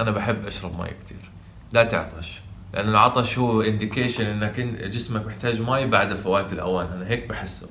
[0.00, 1.30] أنا بحب أشرب ماء كثير.
[1.72, 2.41] لا تعطش.
[2.74, 6.86] لأن العطش هو indication إنك جسمك محتاج ماء بعد فوات الأوان.
[6.86, 7.68] أنا هيك بحسه.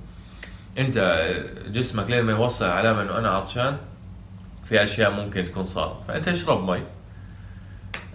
[0.77, 1.27] أنت
[1.67, 3.77] جسمك لين ما يوصل علامة إنه أنا عطشان
[4.65, 6.03] في أشياء ممكن تكون صارت.
[6.03, 6.83] فأنت اشرب مي.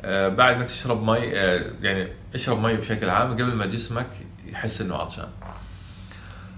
[0.05, 4.07] آه بعد ما تشرب مي آه يعني اشرب مي بشكل عام قبل ما جسمك
[4.46, 5.29] يحس إنه عطشان.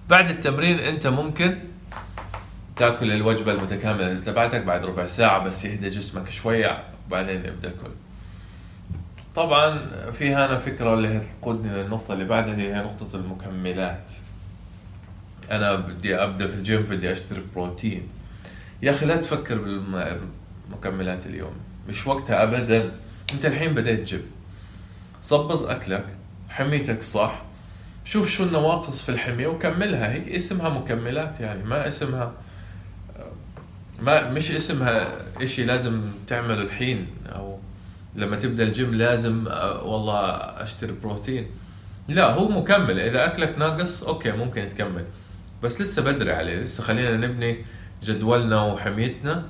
[0.09, 1.59] بعد التمرين أنت ممكن
[2.77, 7.91] تأكل الوجبة المتكاملة تبعتك بعد ربع ساعة بس يهدى جسمك شوية وبعدين ابدا كل
[9.39, 14.13] طبعا في هنا فكرة اللي هتقودني للنقطة اللي بعدها هي نقطة المكملات.
[15.51, 18.09] أنا بدي أبدأ في الجيم بدي أشتري بروتين.
[18.83, 21.53] يا أخي لا تفكر بالمكملات اليوم
[21.89, 22.93] مش وقتها ابدا.
[23.35, 24.23] أنت الحين بديت جيم.
[25.25, 26.07] ظبط أكلك
[26.49, 27.43] حميتك صح.
[28.05, 30.13] شوف شو النواقص في الحمية وكملها.
[30.13, 32.33] هيك اسمها مكملات يعني ما اسمها
[34.01, 35.09] ما مش اسمها
[35.43, 37.59] إشي لازم تعمله الحين أو
[38.19, 40.21] لما تبدأ الجيم لازم آه، والله
[40.63, 41.47] أشتري بروتين.
[42.09, 43.01] لا هو مكمل.
[43.01, 45.05] إذا أكلك ناقص okay ممكن تكمل
[45.63, 46.61] بس لسه بدري عليه.
[46.61, 47.65] لسه خلينا نبني
[48.05, 49.45] جدولنا وحميتنا.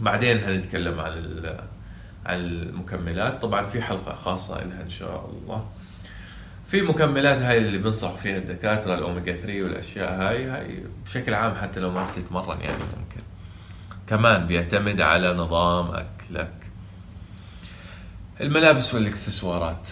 [0.00, 1.12] بعدين هنتكلم عن
[2.26, 3.42] عن المكملات.
[3.42, 5.66] طبعا في حلقة خاصة لها إن شاء الله.
[6.68, 11.80] في مكملات هاي اللي بنصحوا فيها الدكاترة الاوميجا 3 والأشياء هاي هاي بشكل عام حتى
[11.80, 13.22] لو ما بتتمرن يعني ممكن.
[14.06, 16.63] كمان بيعتمد على نظام أكلك.
[18.40, 19.88] الملابس والإكسسوارات.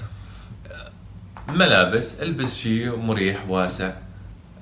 [1.48, 3.92] ملابس البس شيء مريح واسع.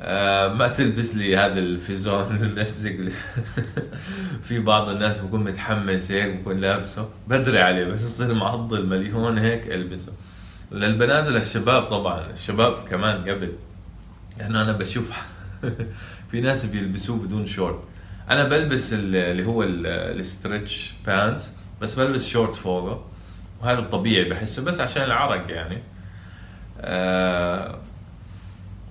[0.00, 2.96] آه ما تلبس لي هذا الفيزون الملزق
[4.48, 7.08] في بعض الناس بكون متحمس هيك بكون لابسه.
[7.28, 10.12] بدري عليه بس يصير معضل مليون هيك ألبسه.
[10.72, 13.52] للبنات وللشباب طبعا الشباب كمان قبل.
[14.38, 15.10] يعني أنا بشوف
[16.30, 17.80] في ناس بيلبسوه بدون شورت
[18.30, 23.09] أنا بلبس اللي هو ال stretch pants بس بلبس شورت فوقه.
[23.62, 25.82] وهذا الطبيعي بحسه بس عشان العرق يعني.
[26.80, 27.78] آه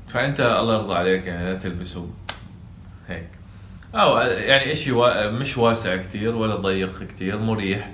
[0.08, 2.10] فأنت الله يرضى عليك يعني لا تلبسه.
[3.08, 3.29] هيك.
[3.95, 5.29] أو يعني اشي وا...
[5.29, 7.91] مش واسع كتير ولا ضيق كتير مريح.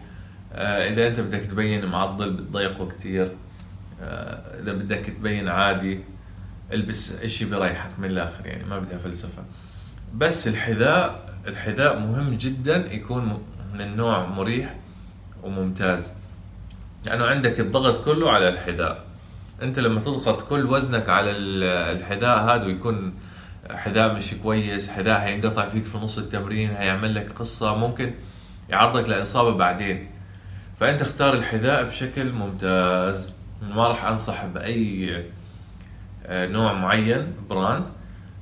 [0.53, 3.27] آه إذا أنت بدك تبين معضل بتضيقه كتير.
[4.01, 5.99] آه إذا بدك تبين عادي
[6.73, 9.43] البس إشي بريحك من الآخر يعني ما بدها فلسفه
[10.13, 14.75] بس الحذاء الحذاء مهم جدا يكون من نوع مريح
[15.43, 16.13] وممتاز.
[17.05, 19.03] لأنه يعني عندك الضغط كله على الحذاء.
[19.61, 23.13] أنت لما تضغط كل وزنك على الحذاء هذا ويكون
[23.71, 28.13] حذاء مش كويس حذاء هينقطع فيك في نص التمرين هيعمل لك قصة ممكن
[28.69, 30.11] يعرضك لإصابة بعدين.
[30.79, 33.33] فأنت اختار الحذاء بشكل ممتاز.
[33.61, 35.23] ما راح أنصح بأي
[36.25, 37.85] آه، نوع معين brand.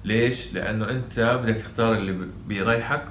[0.06, 3.06] ليش؟ لأنه أنت بدك تختار اللي بيريحك.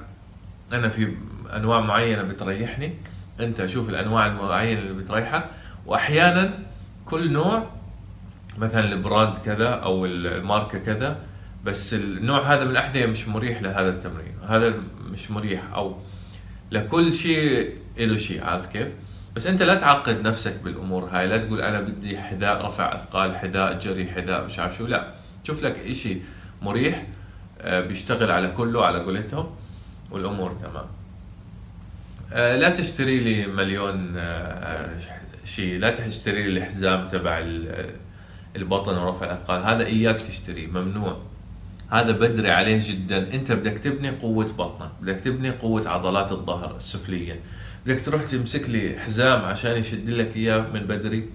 [0.72, 1.14] أنا في
[1.56, 2.94] أنواع معينة بتريحني.
[3.42, 5.44] أنت شوف الأنواع المعينة اللي بتريحك.
[5.86, 6.58] وأحيانا
[7.04, 7.70] كل نوع
[8.58, 11.18] مثلا ال brand كذا أو الماركة كذا
[11.64, 14.34] بس النوع هذا من الأحذية مش مريح لهذا التمرين.
[14.46, 14.74] هذا
[15.10, 15.98] مش مريح أو
[16.70, 18.88] لكل شيء له شيء عارف كيف؟
[19.36, 21.26] بس أنت لا تعقد نفسك بالأمور هاي.
[21.26, 24.86] لا تقول أنا بدي حذاء رفع أثقال حذاء جري حذاء مش عارف شو.
[24.86, 26.18] لا شوف لك إشي
[26.62, 27.06] مريح
[27.60, 29.50] آه، بيشتغل على كله على قولتهم
[30.10, 30.86] والأمور تمام.
[32.34, 34.98] لا تشتري لي مليون آه،
[35.44, 35.78] شيء.
[35.78, 37.44] لا تشتري لي الحزام تبع
[38.56, 39.62] البطن ورفع الأثقال.
[39.62, 41.22] هذا إياك تشتريه ممنوع.
[41.90, 43.34] هذا بدري عليه جدا.
[43.34, 47.40] أنت بدك تبني قوة بطنك بدك تبني قوة عضلات الظهر السفلية.
[47.86, 51.28] بدك تروح تمسك لي حزام عشان يشد لك إياه من بدري؟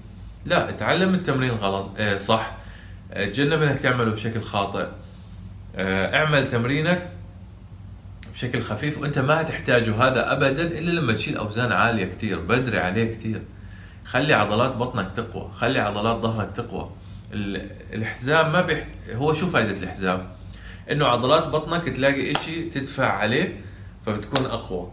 [0.46, 1.90] لا اتعلم التمرين غلط.
[1.98, 2.58] آه صح.
[3.16, 4.88] تجنب إنك تعمله بشكل خاطئ.
[5.80, 7.10] اعمل تمرينك
[8.38, 13.14] بشكل خفيف وأنت ما هتحتاجه هذا ابدا إلا لما تشيل أوزان عالية كتير بدري عليه
[13.14, 13.42] كتير.
[14.06, 16.92] خلي عضلات بطنك تقوى خلي عضلات ظهرك تقوى.
[17.94, 18.88] الحزام ما بيحت...
[19.16, 20.28] هو شو فائده الحزام؟
[20.92, 23.62] إنه عضلات بطنك تلاقي إشي تدفع عليه
[24.06, 24.92] فبتكون أقوى.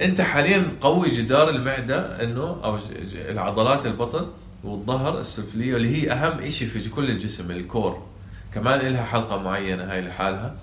[0.00, 2.78] أنت حاليا قوي جدار المعدة إنه أو
[3.14, 4.26] العضلات البطن
[4.64, 8.06] والظهر السفلية اللي هي أهم إشي في كل الجسم الكور.
[8.54, 10.56] كمان لها حلقة معينة هاي لحالها.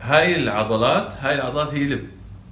[0.00, 1.98] هاي العضلات هاي العضلات هي اللي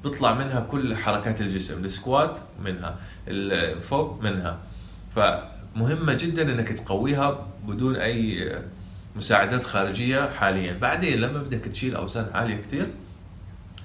[0.05, 2.97] بيطلع منها كل حركات الجسم السكوات منها
[3.29, 4.59] الفوق منها.
[5.15, 8.53] فمهمة جدا إنك تقويها بدون أي
[9.17, 10.73] مساعدات خارجية حاليا.
[10.73, 12.87] بعدين لما بدك تشيل أوزان عالية كتير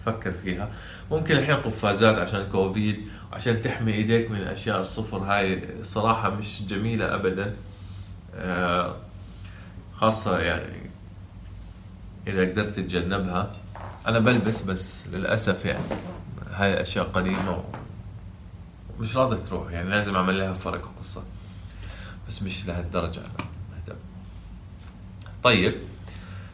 [0.05, 0.69] فكر فيها.
[1.11, 5.17] ممكن الحين قفازات عشان كوفيد عشان تحمي إيديك من الاشياء الصفر.
[5.17, 7.53] هاي صراحة مش جميلة ابدا.
[8.35, 8.95] آه،
[9.93, 10.86] خاصة يعني
[12.27, 13.53] إذا قدرت تتجنبها.
[14.07, 15.83] أنا بلبس بس للأسف يعني.
[16.53, 17.63] هاي أشياء قديمة
[18.99, 19.89] مش راضي تروح يعني.
[19.89, 21.23] لازم أعمل لها فرق وقصة.
[22.27, 23.47] بس مش لهالدرجة أنا.
[23.71, 23.95] مهتم
[25.43, 25.75] طيب.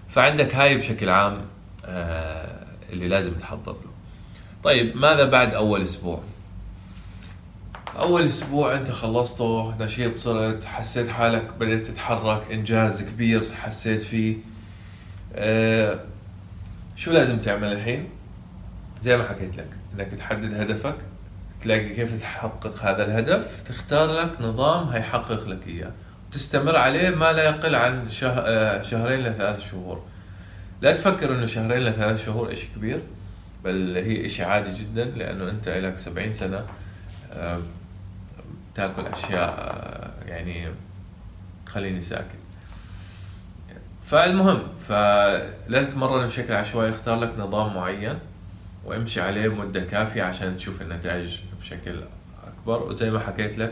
[0.09, 1.41] فعندك هاي بشكل عام
[1.85, 3.91] آه اللي لازم تحضر له.
[4.63, 6.23] طيب ماذا بعد أول أسبوع؟
[7.97, 14.37] أول أسبوع أنت خلصته نشيط صرت حسيت حالك بدأت تتحرك إنجاز كبير حسيت فيه.
[15.35, 15.99] آه
[16.95, 18.09] شو لازم تعمل الحين؟
[19.01, 20.95] زي ما حكيت لك إنك تحدد هدفك
[21.61, 25.91] تلاقي كيف تحقق هذا الهدف تختار لك نظام هيحقق لك إياه.
[26.31, 28.07] تستمر عليه ما لا يقل عن.
[28.23, 30.03] آه، شهرين لثلاث شهور.
[30.81, 33.01] لا تفكر إنه شهرين لثلاث شهور إشي كبير
[33.63, 36.65] بل هي إشي عادي جدا لأنه أنت لك سبعين سنة
[38.75, 40.67] تأكل أشياء آه، يعني
[41.65, 42.42] خليني ساكت.
[44.05, 48.19] فالمهم فلا تتمرن بشكل عشوائي اختار لك نظام معين
[48.85, 51.95] وامشي عليه مدة كافية عشان تشوف النتائج بشكل
[52.47, 52.83] أكبر.
[52.83, 53.71] وزي ما حكيت لك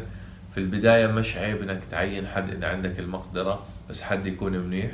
[0.54, 4.92] في البداية مش عيب إنك تعين حد إذا عندك المقدرة بس حد يكون منيح.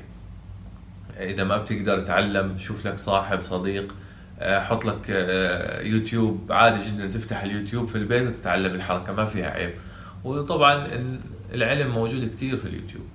[1.20, 3.96] إذا ما بتقدر تعلم شوف لك صاحب صديق
[4.40, 6.52] آه، حط لك آه، يوتيوب.
[6.52, 9.74] عادي جدا تفتح اليوتيوب في البيت وتتعلم الحركة ما فيها عيب.
[10.24, 10.88] وطبعا
[11.54, 13.06] العلم موجود كثير في اليوتيوب.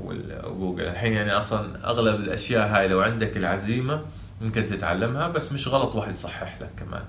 [0.00, 4.02] وجوجل الحين يعني أصلا أغلب الأشياء هاي لو عندك العزيمة
[4.40, 7.02] ممكن تتعلمها بس مش غلط واحد يصحح لك كمان.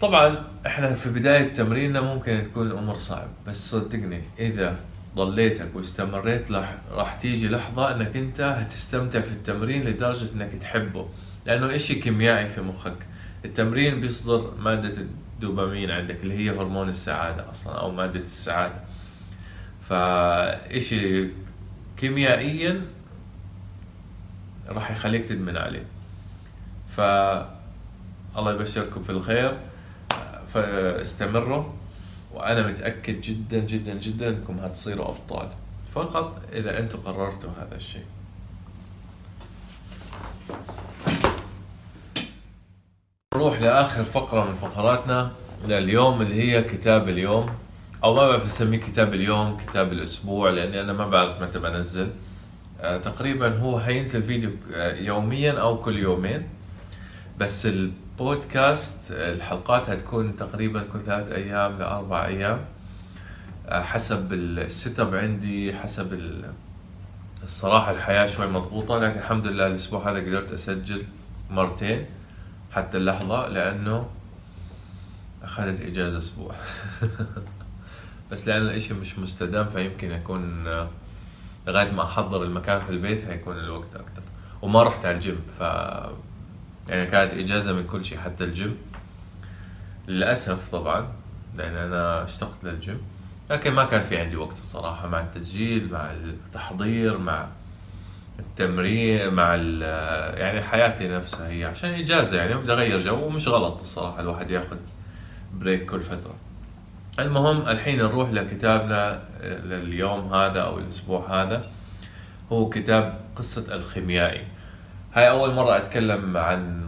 [0.00, 4.76] طبعا إحنا في بداية تمريننا ممكن تكون الأمور صعب بس صدقني إذا
[5.16, 6.52] ضليتك واستمريت
[6.92, 11.08] راح تيجي لحظة إنك أنت هتستمتع في التمرين لدرجة إنك تحبه
[11.46, 12.96] لأنه إشي كيميائي في مخك.
[13.44, 18.80] التمرين بيصدر مادة الدوبامين عندك اللي هي هرمون السعادة أصلا أو مادة السعادة.
[19.88, 21.28] فإشي
[21.96, 22.86] كيميائيا
[24.68, 25.84] راح يخليك تدمن عليه.
[26.90, 27.00] ف
[28.38, 29.58] الله يبشركم في الخير.
[30.48, 31.64] فاستمروا.
[32.34, 35.48] وأنا متأكد جدا جدا جدا أنكم هتصيروا أبطال.
[35.94, 38.04] فقط إذا أنتم قررتوا هذا الشيء.
[43.34, 45.32] نروح لآخر فقرة من فقراتنا.
[45.68, 47.63] لليوم اللي هي كتاب اليوم.
[48.04, 52.10] أو ما بعرف اسميه كتاب اليوم كتاب الأسبوع لأني أنا ما بعرف متى بنزل.
[52.80, 56.48] آه، تقريبا هو حينزل فيديو آه، يوميا أو كل يومين.
[57.38, 62.64] بس البودكاست الحلقات هتكون تقريبا كل ثلاث أيام لأربع أيام.
[63.68, 66.20] آه، حسب ال setup عندي حسب
[67.42, 71.02] الصراحة الحياة شوي مضغوطة لكن الحمد لله الأسبوع هذا قدرت أسجل
[71.50, 72.06] مرتين
[72.72, 74.08] حتى اللحظة لأنه
[75.42, 76.54] أخذت إجازة أسبوع.
[78.34, 80.64] بس لأن الإشي مش مستدام فيمكن يكون
[81.66, 84.22] لغاية ما أحضر المكان في البيت هيكون الوقت أكتر.
[84.62, 85.60] وما رحت على الجيم ف
[86.88, 88.76] يعني كانت إجازة من كل شيء حتى الجيم.
[90.08, 91.08] للأسف طبعا
[91.56, 92.98] لأن أنا اشتقت للجيم.
[93.50, 97.48] لكن ما كان في عندي وقت الصراحة مع التسجيل مع التحضير مع
[98.38, 99.54] التمرين مع
[100.36, 101.64] يعني حياتي نفسها هي.
[101.64, 104.76] عشان إجازة يعني بدي أغير جو ومش غلط الصراحة الواحد ياخذ
[105.54, 106.34] break كل فترة.
[107.18, 111.60] المهم الحين نروح لكتابنا لليوم هذا أو الأسبوع هذا.
[112.52, 114.44] هو كتاب قصة الخيميائي.
[115.12, 116.86] هاي أول مرة أتكلم عن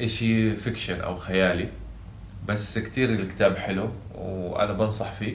[0.00, 1.68] إشي fiction أو خيالي
[2.48, 5.34] بس كتير الكتاب حلو وأنا بنصح فيه.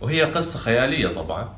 [0.00, 1.48] وهي قصة خيالية طبعا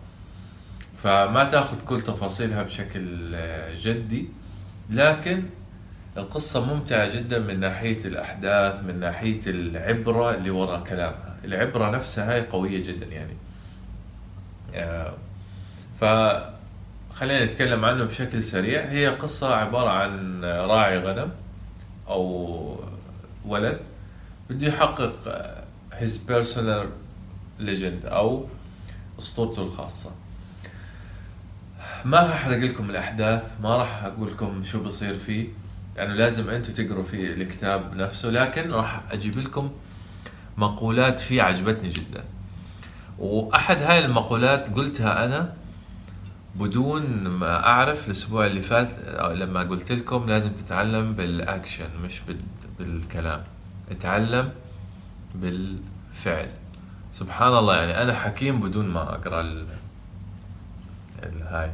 [1.02, 3.36] فما تأخذ كل تفاصيلها بشكل
[3.74, 4.28] جدي.
[4.90, 5.42] لكن
[6.16, 11.35] القصة ممتعة جدا من ناحية الأحداث من ناحية العبرة اللي وراء كلامها.
[11.46, 13.36] العبرة نفسها هاي قوية جدا يعني.
[14.74, 15.14] آه،
[16.00, 16.04] ف
[17.14, 18.84] خلينا نتكلم عنه بشكل سريع.
[18.84, 21.30] هي قصة عبارة عن راعي غنم
[22.08, 22.80] أو
[23.46, 23.80] ولد
[24.50, 25.12] بده يحقق
[26.00, 26.86] his personal
[27.60, 28.46] legend أو
[29.18, 30.10] أسطورته الخاصة.
[32.04, 35.48] ما هحرق لكم الأحداث ما راح أقول لكم شو بصير فيه
[35.96, 39.70] يعني لازم أنتم تقروا في الكتاب نفسه لكن راح أجيب لكم
[40.58, 42.24] مقولات فيه عجبتني جدا.
[43.18, 45.52] وأحد هاي المقولات قلتها أنا
[46.54, 48.88] بدون ما أعرف الأسبوع اللي فات
[49.34, 52.20] لما قلت لكم لازم تتعلم بالأكشن مش
[52.78, 53.42] بالكلام.
[53.90, 54.50] اتعلم
[55.34, 56.50] بالفعل.
[57.14, 59.66] سبحان الله يعني أنا حكيم بدون ما أقرأ ال...
[61.42, 61.70] هاي.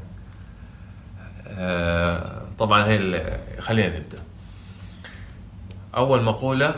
[1.47, 4.19] آه، طبعا هي خلينا نبدأ.
[5.97, 6.75] أول مقولة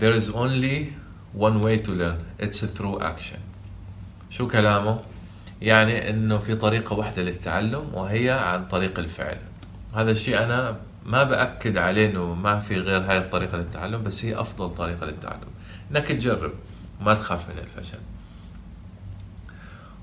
[0.00, 1.03] there is only
[1.34, 2.18] one way to learn.
[2.38, 3.40] It's through action.
[4.30, 5.00] شو كلامه؟
[5.62, 9.38] يعني إنه في طريقة واحدة للتعلم وهي عن طريق الفعل.
[9.94, 10.76] هذا الشيء أنا
[11.06, 15.48] ما بأكد عليه إنه ما في غير هاي الطريقة للتعلم بس هي أفضل طريقة للتعلم.
[15.90, 16.52] إنك تجرب
[17.00, 17.98] وما تخاف من الفشل.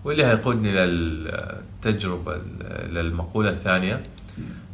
[0.04, 2.42] واللي هيقودني للتجربة
[2.90, 4.04] للمقولة الثانية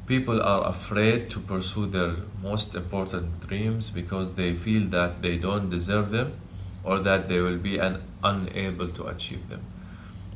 [0.07, 5.69] People are afraid to pursue their most important dreams because they feel that they don't
[5.69, 6.27] deserve them.
[6.83, 7.77] Or that they will be
[8.23, 9.61] unable to achieve them.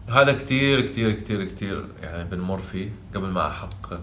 [0.10, 4.02] هذا كتير كتير كتير كتير يعني بنمر فيه قبل ما أحقق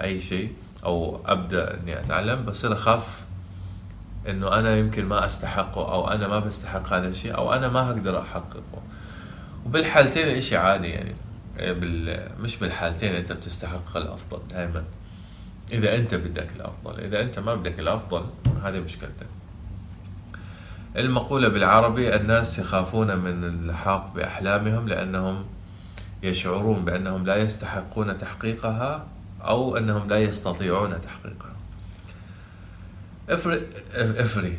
[0.00, 0.52] أي شيء
[0.84, 2.44] أو أبدأ إني أتعلم.
[2.44, 3.24] بصير أخاف
[4.28, 8.20] إنه أنا يمكن ما أستحقه أو أنا ما بستحق هذا الشيء أو أنا ما هقدر
[8.20, 8.82] أحققه.
[9.66, 11.14] وبالحالتين إشي عادي يعني.
[11.58, 12.28] بال...
[12.40, 14.84] مش بالحالتين أنت بتستحق الأفضل دائما
[15.72, 18.24] إذا أنت بدك الأفضل إذا أنت ما بدك الأفضل
[18.64, 19.26] هذه مشكلتك.
[20.96, 25.44] المقولة بالعربي الناس يخافون من اللحاق بأحلامهم لأنهم
[26.22, 29.06] يشعرون بأنهم لا يستحقون تحقيقها
[29.42, 31.56] أو أنهم لا يستطيعون تحقيقها.
[33.28, 34.58] Every every.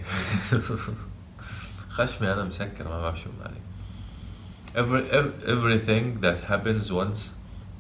[1.95, 3.61] خشمي أنا مسكر ما بعرف شو مالي.
[4.73, 5.03] Every,
[5.45, 7.33] everything that happens once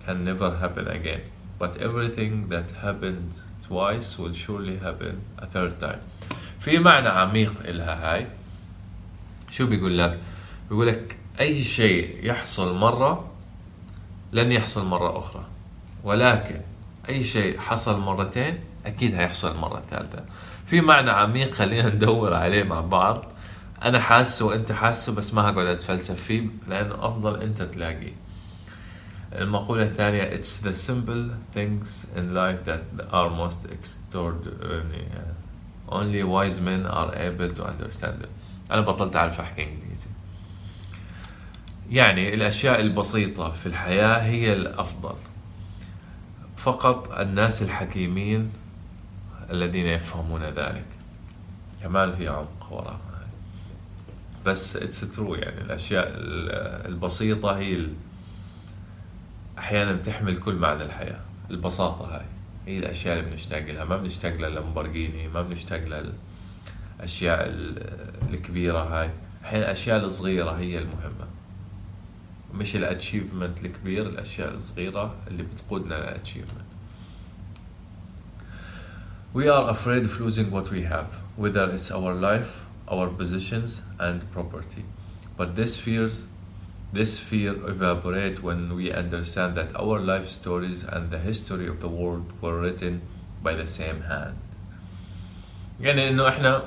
[0.05, 1.21] can never happen again.
[1.57, 3.31] But everything that happened
[3.65, 6.01] twice will surely happen a third time.
[6.59, 8.27] في معنى عميق إلها هاي.
[9.51, 10.19] شو بيقول لك؟
[10.69, 13.31] بيقول لك أي شيء يحصل مرة
[14.33, 15.45] لن يحصل مرة أخرى.
[16.03, 16.61] ولكن
[17.09, 20.23] أي شيء حصل مرتين أكيد هيحصل مرة ثالثة.
[20.65, 23.25] في معنى عميق خلينا ندور عليه مع بعض.
[23.83, 28.13] أنا حاسه وأنت حاسه بس ما هقعد أتفلسف فيه لأنه أفضل أنت تلاقيه.
[29.33, 35.07] المقولة الثانية It's the simple things in life that are most extraordinary.
[35.89, 38.29] Only wise men are able to understand them.
[38.71, 40.07] أنا بطلت أعرف أحكي إنجليزي.
[41.89, 45.15] يعني الأشياء البسيطة في الحياة هي الأفضل.
[46.57, 48.51] فقط الناس الحكيمين
[49.49, 50.85] الذين يفهمون ذلك.
[51.81, 52.99] كمان في عمق وراء
[54.45, 56.11] بس it's true يعني الأشياء
[56.87, 57.87] البسيطة هي
[59.57, 61.19] أحيانا بتحمل كل معنى الحياة.
[61.49, 62.25] البساطة هاي.
[62.67, 63.83] هي الأشياء اللي بنشتاق لها.
[63.83, 66.13] ما بنشتاق للامبورجيني ما بنشتاق لل
[67.01, 67.47] الاشياء
[68.31, 69.09] الكبيره هاي
[69.41, 71.27] الحين الاشياء الصغيره هي المهمه
[72.53, 76.71] مش الاتشيفمنت الكبير الاشياء الصغيره اللي بتقودنا للاتشيفمنت
[79.33, 84.29] We are afraid of losing what we have, whether it's our life, our positions, and
[84.29, 84.83] property.
[85.37, 86.27] But this fears,
[86.91, 91.87] this fear evaporate when we understand that our life stories and the history of the
[91.87, 93.01] world were written
[93.41, 94.35] by the same hand.
[95.79, 96.63] يعني انه إحنا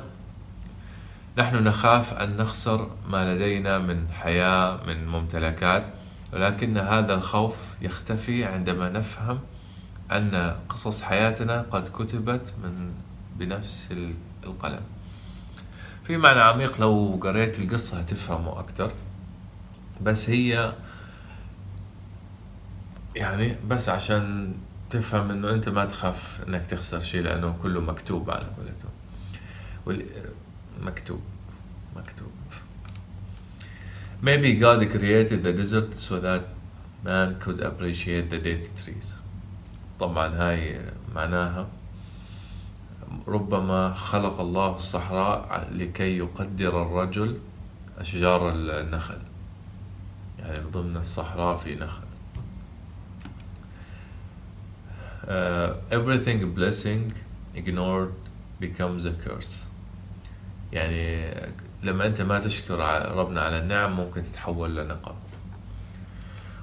[1.38, 5.86] نحن نخاف أن نخسر ما لدينا من حياة من ممتلكات
[6.32, 9.40] ولكن هذا الخوف يختفي عندما نفهم
[10.12, 12.92] أن قصص حياتنا قد كتبت من
[13.36, 13.88] بنفس
[14.44, 14.80] القلم.
[16.04, 18.92] في معنى عميق لو قريت القصة هتفهمه أكتر.
[20.02, 20.72] بس هي
[23.16, 24.54] يعني بس عشان
[24.90, 28.88] تفهم إنه أنت ما تخاف إنك تخسر شيء لأنه كله مكتوب على قولته.
[30.82, 31.20] مكتوب
[31.96, 32.30] مكتوب
[34.22, 36.44] Maybe God created the desert so that
[37.04, 39.14] man could appreciate the date trees.
[40.00, 40.80] طبعا هاي
[41.14, 41.66] معناها
[43.28, 47.38] ربما خلق الله الصحراء لكي يقدر الرجل
[47.98, 49.18] أشجار النخل
[50.38, 52.02] يعني ضمن الصحراء في نخل
[55.26, 57.12] uh, everything blessing
[57.54, 58.12] ignored
[58.60, 59.66] becomes a curse
[60.74, 61.34] يعني
[61.82, 62.78] لما أنت ما تشكر
[63.16, 65.14] ربنا على النعم ممكن تتحول لنقم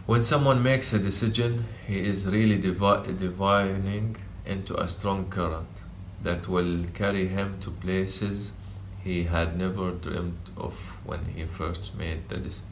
[0.07, 5.76] When someone makes a decision, he is really divining into a strong current
[6.24, 8.51] that will carry him to places
[9.03, 10.74] he had never dreamed of
[11.05, 12.22] when he first made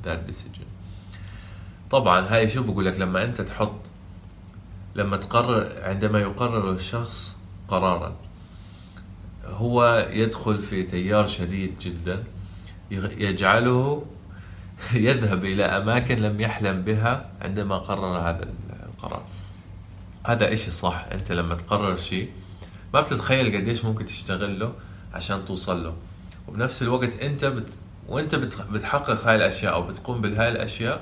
[0.04, 0.66] that decision.
[1.90, 3.92] طبعا هاي شو بقول لك لما انت تحط
[4.96, 7.38] لما تقرر عندما يقرر الشخص
[7.68, 8.16] قرارا
[9.50, 12.24] هو يدخل في تيار شديد جدا
[12.92, 14.06] يجعله
[14.94, 18.48] يذهب إلى أماكن لم يحلم بها عندما قرر هذا
[18.84, 19.24] القرار.
[20.26, 22.30] هذا إشي صح؟ أنت لما تقرر شيء
[22.94, 24.74] ما بتتخيل قديش ممكن تشتغل له
[25.14, 25.94] عشان توصل له.
[26.48, 27.78] وبنفس الوقت أنت بت...
[28.08, 28.62] وأنت بت...
[28.72, 31.02] بتحقق هاي الأشياء أو بتقوم بهاي الأشياء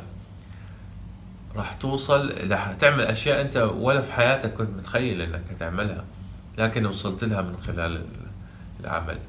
[1.56, 6.06] راح توصل راح تعمل أشياء أنت ولا في حياتك كنت متخيل أنك هتعملها
[6.58, 8.06] لكن وصلت لها من خلال
[8.88, 9.20] العمل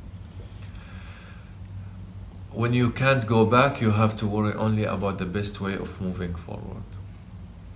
[2.53, 6.01] when you can't go back you have to worry only about the best way of
[6.01, 6.89] moving forward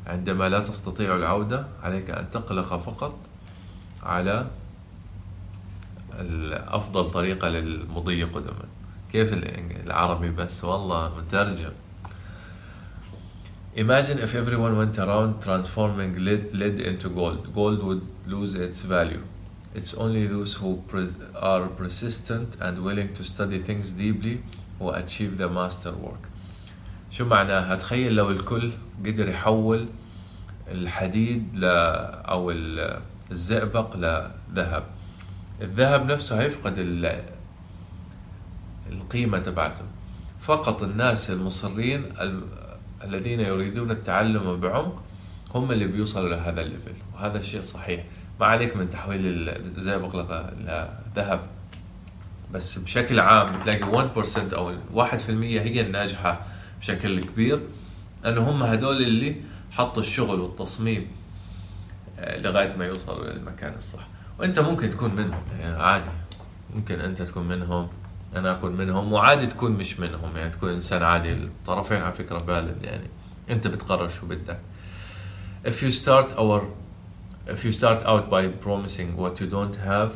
[0.06, 3.14] عندما لا تستطيع العودة عليك أن تقلق فقط
[4.02, 4.46] على
[6.52, 8.64] أفضل طريقة للمضي قدما
[9.12, 9.32] كيف
[9.86, 11.72] العربي بس والله مترجم
[13.74, 17.54] Imagine if everyone went around transforming lead, lead into gold.
[17.54, 19.22] Gold would lose its value.
[19.74, 20.82] It's only those who
[21.50, 24.36] are persistent and willing to study things deeply
[24.82, 26.28] هو achieve the master work.
[27.10, 28.72] شو معناها؟ تخيل لو الكل
[29.06, 29.88] قدر يحول
[30.68, 32.50] الحديد ل أو
[33.30, 34.84] الزئبق لذهب.
[35.62, 36.78] الذهب نفسه هيفقد
[38.90, 39.84] القيمة تبعته.
[40.40, 42.04] فقط الناس المصرين
[43.04, 45.02] الذين يريدون التعلم بعمق
[45.54, 46.94] هم اللي بيوصلوا لهذا الليفل.
[47.14, 48.04] وهذا الشيء صحيح.
[48.42, 51.40] ما عليك من تحويل الزئبق لذهب.
[52.52, 56.46] بس بشكل عام بتلاقي 1% أو 1% هي الناجحة
[56.80, 57.60] بشكل كبير
[58.24, 59.36] لأنه هم هدول اللي
[59.70, 61.06] حطوا الشغل والتصميم
[62.18, 64.08] آه، لغاية ما يوصلوا للمكان الصح.
[64.38, 66.10] وأنت ممكن تكون منهم يعني عادي.
[66.74, 67.88] ممكن أنت تكون منهم
[68.36, 71.32] أنا أكون منهم وعادي تكون مش منهم يعني تكون إنسان عادي.
[71.32, 73.06] الطرفين على فكرة بالد يعني
[73.50, 74.58] أنت بتقرر شو بدك.
[75.64, 76.81] If you start our
[77.46, 80.12] if you start out by promising what you don't have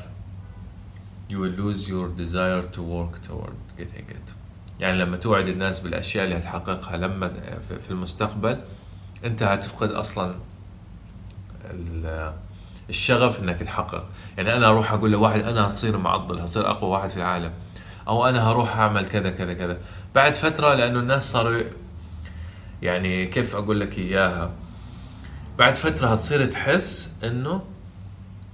[1.29, 4.35] you will lose your desire to work toward getting it.
[4.81, 7.31] يعني لما توعد الناس بالأشياء اللي هتحققها لما
[7.79, 8.59] في المستقبل
[9.24, 10.35] أنت هتفقد أصلا
[12.91, 14.09] الشغف إنك تحقق.
[14.37, 17.53] يعني أنا أروح أقول لواحد أنا هصير معضل هصير أقوى واحد في العالم.
[18.09, 19.79] أو أنا هروح أعمل كذا كذا كذا.
[20.14, 21.62] بعد فترة لأنه الناس صاروا
[22.83, 24.51] يعني كيف أقول لك إياها؟
[25.59, 27.62] بعد فترة هتصير تحس إنه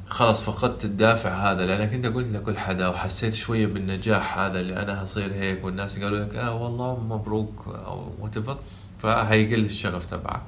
[0.08, 5.04] خلاص فقدت الدافع هذا لأنك أنت قلت لكل حدا وحسيت شوية بالنجاح هذا اللي أنا
[5.04, 8.58] هصير هيك والناس قالوا لك آه والله مبروك أو وات
[8.98, 10.42] فهيقل الشغف تبعك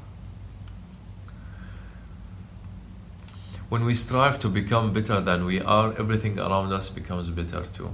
[3.71, 7.89] When we strive to become better than we are, everything around us becomes better too.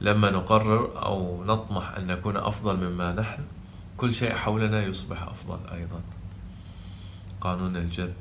[0.00, 3.42] لما نقرر أو نطمح أن نكون أفضل مما نحن،
[3.96, 6.00] كل شيء حولنا يصبح أفضل أيضا.
[7.40, 8.14] قانون الجذب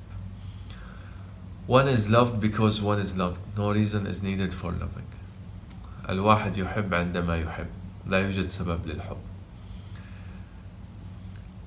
[1.68, 3.42] One is loved because one is loved.
[3.58, 5.08] No reason is needed for loving.
[6.10, 7.68] الواحد يحب عندما يحب.
[8.08, 9.18] لا يوجد سبب للحب.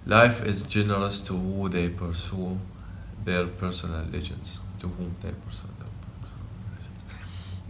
[0.07, 2.59] Life is generous to who they pursue
[3.25, 4.61] their personal legends.
[4.81, 5.93] To whom they pursue their
[6.23, 7.05] personal legends.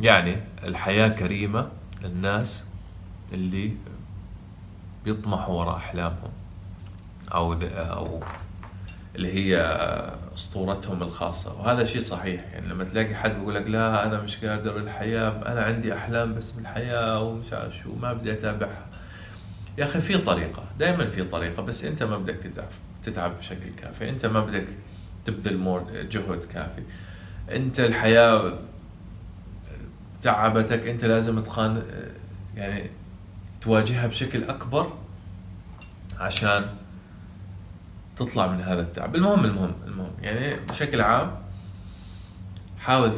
[0.01, 1.69] يعني الحياة كريمة
[2.03, 2.65] للناس
[3.33, 3.77] اللي
[5.05, 6.31] بيطمحوا وراء أحلامهم
[7.35, 8.23] أو أو
[9.21, 9.57] اللي هي
[10.35, 11.61] اسطورتهم الخاصة.
[11.61, 12.45] وهذا شيء صحيح.
[12.53, 16.51] يعني لما تلاقي حد بيقول لك لا أنا مش قادر الحياة أنا عندي أحلام بس
[16.51, 18.87] بالحياة ومش عارف شو ما بدي أتابعها.
[19.79, 22.69] يا أخي في طريقة دائما في طريقة بس أنت ما بدك تتعب
[23.03, 24.09] تتعب بشكل كافي.
[24.09, 24.67] أنت ما بدك
[25.25, 26.83] تبذل جهد كافي.
[27.51, 28.59] أنت الحياة
[30.23, 31.83] تعبتك أنت لازم تقان
[32.57, 32.91] يعني
[33.61, 34.93] تواجهها بشكل أكبر
[36.19, 36.65] عشان
[38.21, 39.17] تطلع من هذا التعب.
[39.17, 40.11] المهم المهم المهم.
[40.23, 41.37] يعني بشكل عام
[42.79, 43.13] حاول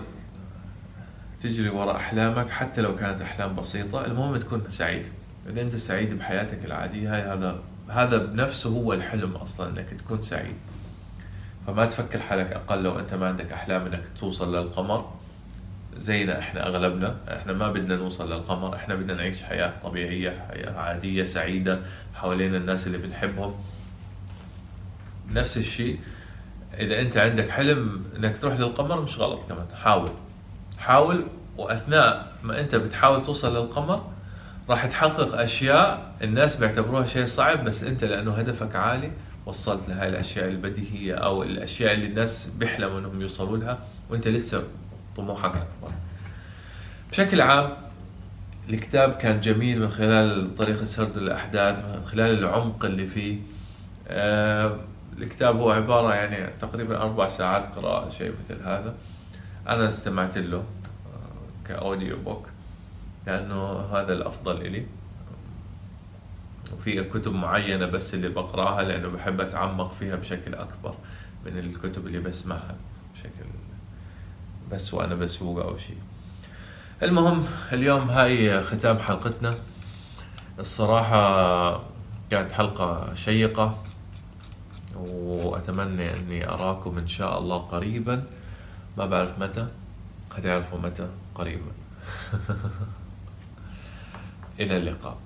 [1.40, 4.07] تجري وراء أحلامك حتى لو كانت أحلام بسيطة.
[4.07, 5.09] المهم تكون سعيد.
[5.50, 10.55] إذا أنت سعيد بحياتك العادية هاي هذا هذا بنفسه هو الحلم أصلا إنك تكون سعيد.
[11.66, 15.12] فما تفكر حالك أقل لو أنت ما عندك أحلام إنك توصل للقمر.
[15.96, 17.16] زينا إحنا أغلبنا.
[17.28, 18.76] إحنا ما بدنا نوصل للقمر.
[18.76, 21.80] إحنا بدنا نعيش حياة طبيعية حياة عادية سعيدة
[22.14, 23.55] حوالين الناس اللي بنحبهم.
[25.29, 25.99] نفس الشيء.
[26.79, 29.66] إذا أنت عندك حلم إنك تروح للقمر مش غلط كمان.
[29.83, 30.11] حاول.
[30.79, 31.25] حاول
[31.57, 34.07] وأثناء ما أنت بتحاول توصل للقمر
[34.70, 39.11] راح تحقق أشياء الناس بيعتبروها شيء صعب بس أنت لأنه هدفك عالي
[39.47, 43.79] وصلت لهاي الأشياء البديهية أو الأشياء اللي الناس بيحلموا إنهم يوصلوا لها
[44.11, 44.64] وأنت لسه
[45.16, 45.95] طموحك أكبر.
[47.11, 47.77] بشكل عام
[48.68, 53.37] الكتاب كان جميل من خلال طريقة سرد الأحداث من خلال العمق اللي فيه.
[54.09, 54.77] آه
[55.19, 58.95] الكتاب هو عبارة يعني تقريبا أربع ساعات قراءة شيء مثل هذا.
[59.69, 62.47] أنا استمعت له آه كأوديو بوك
[63.27, 64.87] لأنه هذا الأفضل إلي.
[66.77, 70.95] وفي كتب معينة بس اللي بقرأها لأنه بحب أتعمق فيها بشكل أكبر
[71.47, 72.77] من الكتب اللي بسمعها
[73.15, 73.29] بشكل
[74.73, 75.99] بس وأنا بسوق أو شيء.
[77.03, 79.55] المهم اليوم هاي ختام حلقتنا.
[80.59, 81.83] الصراحة
[82.31, 83.79] كانت حلقة شيقة.
[85.11, 88.24] وأتمنى أني أراكم إن شاء الله قريبا.
[88.98, 89.68] ما بعرف متى.
[90.34, 91.72] هتعرفوا متى قريبا.
[94.61, 95.16] إلى اللقاء.